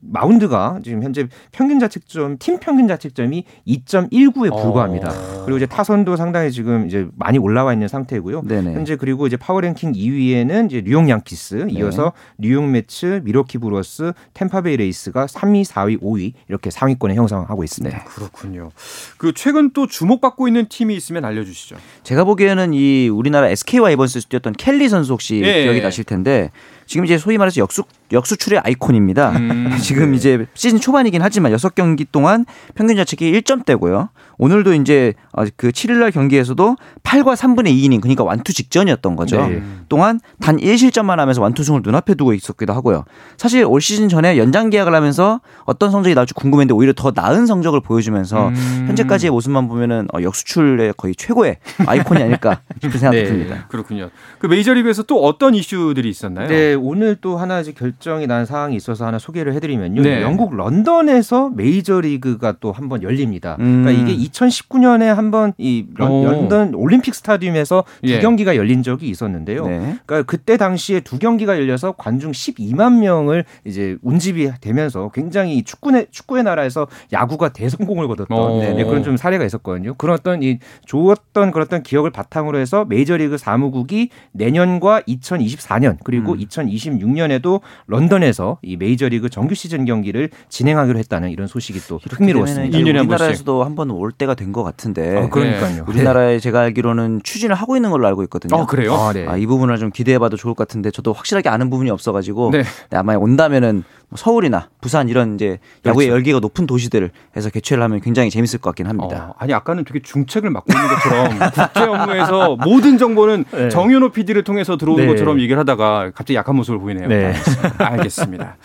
마운드가 0.00 0.80
지금 0.84 1.02
현재 1.02 1.28
평균 1.52 1.78
자책점 1.78 2.38
팀 2.38 2.58
평균 2.58 2.88
자책점이 2.88 3.44
2.19에 3.66 4.50
불과합니다. 4.62 5.10
어. 5.10 5.42
그리고 5.44 5.58
이제 5.58 5.66
타선도 5.66 6.16
상당히 6.16 6.50
지금 6.50 6.86
이제 6.86 7.06
많이 7.16 7.38
올라와 7.38 7.72
있는 7.72 7.88
상태고요. 7.88 8.42
네네. 8.42 8.74
현재 8.74 8.96
그리고 8.96 9.26
이제 9.26 9.36
파워 9.36 9.60
랭킹 9.60 9.92
2위에는 9.92 10.66
이제 10.66 10.82
뉴욕 10.82 11.08
양키스, 11.08 11.54
네. 11.54 11.72
이어서 11.74 12.12
뉴욕 12.38 12.68
메츠, 12.68 13.20
밀워키 13.24 13.58
브루어스, 13.58 14.12
탬파베이 14.34 14.76
레이스가 14.76 15.26
3위, 15.26 15.64
4위, 15.64 16.00
5위 16.00 16.32
이렇게 16.48 16.70
상위권에 16.70 17.14
형성하고 17.14 17.64
있습니다. 17.64 17.96
네. 17.96 18.04
그렇군요. 18.04 18.70
그 19.16 19.32
최근 19.34 19.70
또 19.72 19.86
주목받고 19.86 20.48
있는 20.48 20.66
팀이 20.68 20.94
있으면 20.96 21.24
알려주시죠. 21.24 21.76
제가 22.02 22.24
보기에는 22.24 22.74
이 22.74 23.08
우리나라 23.08 23.48
SK 23.48 23.90
와이번스 23.90 24.26
뛰었던 24.26 24.54
켈리 24.54 24.88
선수 24.88 25.12
혹시 25.12 25.40
예. 25.42 25.64
기억이 25.64 25.80
나실 25.80 26.04
텐데 26.04 26.50
지금 26.88 27.04
이제 27.04 27.18
소위 27.18 27.36
말해서 27.38 27.60
역수 27.60 27.84
역수출의 28.10 28.60
아이콘입니다. 28.64 29.30
음, 29.36 29.76
지금 29.78 30.10
네. 30.10 30.16
이제 30.16 30.46
시즌 30.54 30.80
초반이긴 30.80 31.20
하지만 31.20 31.52
6경기 31.52 32.06
동안 32.10 32.46
평균 32.74 32.96
자책이 32.96 33.30
1점대고요. 33.42 34.08
오늘도 34.38 34.72
이제 34.74 35.12
어, 35.32 35.44
그 35.56 35.68
7일날 35.70 36.12
경기에서도 36.12 36.76
8과 37.02 37.36
3분의 37.36 37.66
2이닝 37.66 38.00
그러니까 38.00 38.24
완투 38.24 38.54
직전이었던 38.54 39.16
거죠. 39.16 39.46
네. 39.46 39.62
동안 39.90 40.20
단 40.40 40.56
1실점만 40.56 41.16
하면서 41.16 41.42
완투승을 41.42 41.82
눈앞에 41.84 42.14
두고 42.14 42.32
있었기도 42.32 42.72
하고요. 42.72 43.04
사실 43.36 43.64
올 43.66 43.80
시즌 43.82 44.08
전에 44.08 44.38
연장 44.38 44.70
계약을 44.70 44.94
하면서 44.94 45.40
어떤 45.64 45.90
성적이 45.90 46.14
나올지 46.14 46.32
궁금했는데 46.32 46.72
오히려 46.72 46.94
더 46.94 47.12
나은 47.14 47.46
성적을 47.46 47.80
보여주면서 47.82 48.48
음. 48.48 48.84
현재까지의 48.88 49.30
모습만 49.30 49.68
보면은 49.68 50.08
어, 50.14 50.22
역수출의 50.22 50.94
거의 50.96 51.14
최고의 51.14 51.58
아이콘이 51.84 52.22
아닐까 52.22 52.62
싶은 52.80 52.98
생각이 52.98 53.22
네. 53.22 53.28
듭니다. 53.28 53.66
그렇군요. 53.68 54.08
그 54.38 54.46
메이저리그에서 54.46 55.02
또 55.02 55.22
어떤 55.24 55.54
이슈들이 55.54 56.08
있었나요? 56.08 56.48
네, 56.48 56.77
오늘 56.78 57.16
또 57.20 57.36
하나 57.36 57.60
이제 57.60 57.72
결정이 57.72 58.26
난 58.26 58.46
사항이 58.46 58.74
있어서 58.76 59.06
하나 59.06 59.18
소개를 59.18 59.52
해드리면요. 59.54 60.02
네. 60.02 60.22
영국 60.22 60.54
런던에서 60.56 61.50
메이저리그가 61.50 62.52
또 62.60 62.72
한 62.72 62.88
번 62.88 63.02
열립니다. 63.02 63.56
음. 63.58 63.82
그러니까 63.84 63.90
이게 64.02 64.28
2019년에 64.30 65.04
한 65.06 65.30
번 65.30 65.52
이 65.58 65.86
런, 65.96 66.48
던 66.48 66.74
올림픽 66.74 67.14
스타디움에서 67.14 67.84
두 68.02 68.08
예. 68.10 68.20
경기가 68.20 68.56
열린 68.56 68.82
적이 68.82 69.08
있었는데요. 69.08 69.66
네. 69.66 69.98
그러니까 70.06 70.22
그때 70.22 70.56
당시에 70.56 71.00
두 71.00 71.18
경기가 71.18 71.58
열려서 71.58 71.92
관중 71.92 72.32
12만 72.32 72.98
명을 73.00 73.44
이제 73.64 73.96
운집이 74.02 74.52
되면서 74.60 75.10
굉장히 75.12 75.62
축구의 75.64 76.06
축구의 76.10 76.44
나라에서 76.44 76.86
야구가 77.12 77.50
대성공을 77.50 78.06
거뒀던 78.08 78.58
네, 78.76 78.84
그런 78.84 79.02
좀 79.02 79.16
사례가 79.16 79.44
있었거든요. 79.44 79.94
그런 79.94 80.14
어떤 80.14 80.42
이 80.42 80.58
좋았던 80.86 81.50
그런 81.50 81.66
어떤 81.66 81.82
기억을 81.82 82.10
바탕으로 82.10 82.58
해서 82.58 82.84
메이저리그 82.84 83.36
사무국이 83.38 84.10
내년과 84.32 85.02
2024년 85.02 85.96
그리고 86.04 86.32
음. 86.32 86.38
2026년에도 86.70 87.60
런던에서 87.86 88.58
이 88.62 88.76
메이저리그 88.76 89.28
정규 89.28 89.54
시즌 89.54 89.84
경기를 89.84 90.30
진행하기로 90.48 90.98
했다는 90.98 91.30
이런 91.30 91.46
소식이 91.46 91.80
또 91.88 91.98
흥미로웠습니다. 92.10 92.78
우리나라에서도 92.78 93.64
한 93.64 93.74
번 93.74 93.90
올 93.90 94.10
때가 94.12 94.34
된 94.34 94.48
것 94.52 94.62
같은데. 94.64 95.16
아, 95.18 95.28
그러니까요. 95.28 95.76
네. 95.76 95.82
우리나라에 95.86 96.38
제가 96.40 96.60
알기로는 96.60 97.20
추진을 97.22 97.54
하고 97.54 97.76
있는 97.76 97.90
걸로 97.90 98.06
알고 98.08 98.22
있거든요. 98.24 98.56
아, 98.62 98.66
그래요? 98.66 98.94
아, 98.94 99.12
네. 99.12 99.26
아, 99.28 99.36
이 99.36 99.44
부분을 99.46 99.76
좀 99.78 99.90
기대해봐도 99.90 100.36
좋을 100.38 100.54
것 100.54 100.66
같은데 100.66 100.90
저도 100.90 101.12
확실하게 101.12 101.48
아는 101.50 101.68
부분이 101.70 101.90
없어가지고 101.90 102.50
네. 102.52 102.62
네, 102.90 102.96
아마 102.96 103.14
온다면은 103.14 103.84
뭐 104.10 104.16
서울이나 104.16 104.70
부산 104.80 105.10
이런 105.10 105.34
이제 105.34 105.58
야구의 105.84 106.06
그렇죠. 106.06 106.12
열기가 106.16 106.40
높은 106.40 106.66
도시들에서 106.66 107.50
개최를 107.52 107.82
하면 107.84 108.00
굉장히 108.00 108.30
재밌을 108.30 108.58
것 108.58 108.70
같긴 108.70 108.86
합니다. 108.86 109.28
어, 109.30 109.34
아니 109.38 109.52
아까는 109.52 109.84
되게 109.84 110.00
중책을 110.00 110.48
맡고 110.48 110.72
있는 110.72 110.88
것처럼 110.88 111.38
국제 111.52 111.80
업무에서 111.84 112.56
모든 112.56 112.96
정보는 112.96 113.44
네. 113.52 113.68
정윤호 113.68 114.08
PD를 114.12 114.44
통해서 114.44 114.78
들어오는 114.78 115.04
네. 115.04 115.12
것처럼 115.12 115.40
얘기를 115.40 115.58
하다가 115.58 116.12
갑자기 116.14 116.36
약한 116.36 116.56
모습을 116.58 116.78
보이네요. 116.78 117.08
네. 117.08 117.34
알겠습니다. 117.78 118.56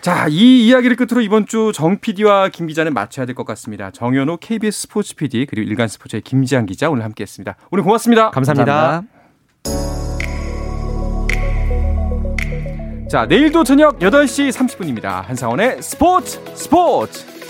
자, 0.00 0.26
이 0.28 0.66
이야기를 0.66 0.96
끝으로 0.96 1.20
이번 1.20 1.46
주 1.46 1.72
정 1.72 1.98
PD와 1.98 2.48
김 2.48 2.66
기자는 2.66 2.92
마쳐야 2.94 3.26
될 3.26 3.34
것 3.34 3.44
같습니다. 3.46 3.90
정현호 3.90 4.36
KBS 4.38 4.82
스포츠 4.82 5.14
PD 5.16 5.46
그리고 5.46 5.68
일간 5.68 5.88
스포츠의 5.88 6.22
김지한 6.22 6.66
기자 6.66 6.88
오늘 6.90 7.04
함께했습니다. 7.04 7.56
오늘 7.70 7.82
고맙습니다. 7.84 8.30
감사합니다. 8.30 8.74
감사합니다. 8.74 9.12
자, 13.08 13.26
내일도 13.26 13.62
저녁 13.62 13.98
8시 13.98 14.50
30분입니다. 14.50 15.22
한상원의 15.22 15.82
스포츠 15.82 16.40
스포츠! 16.54 17.41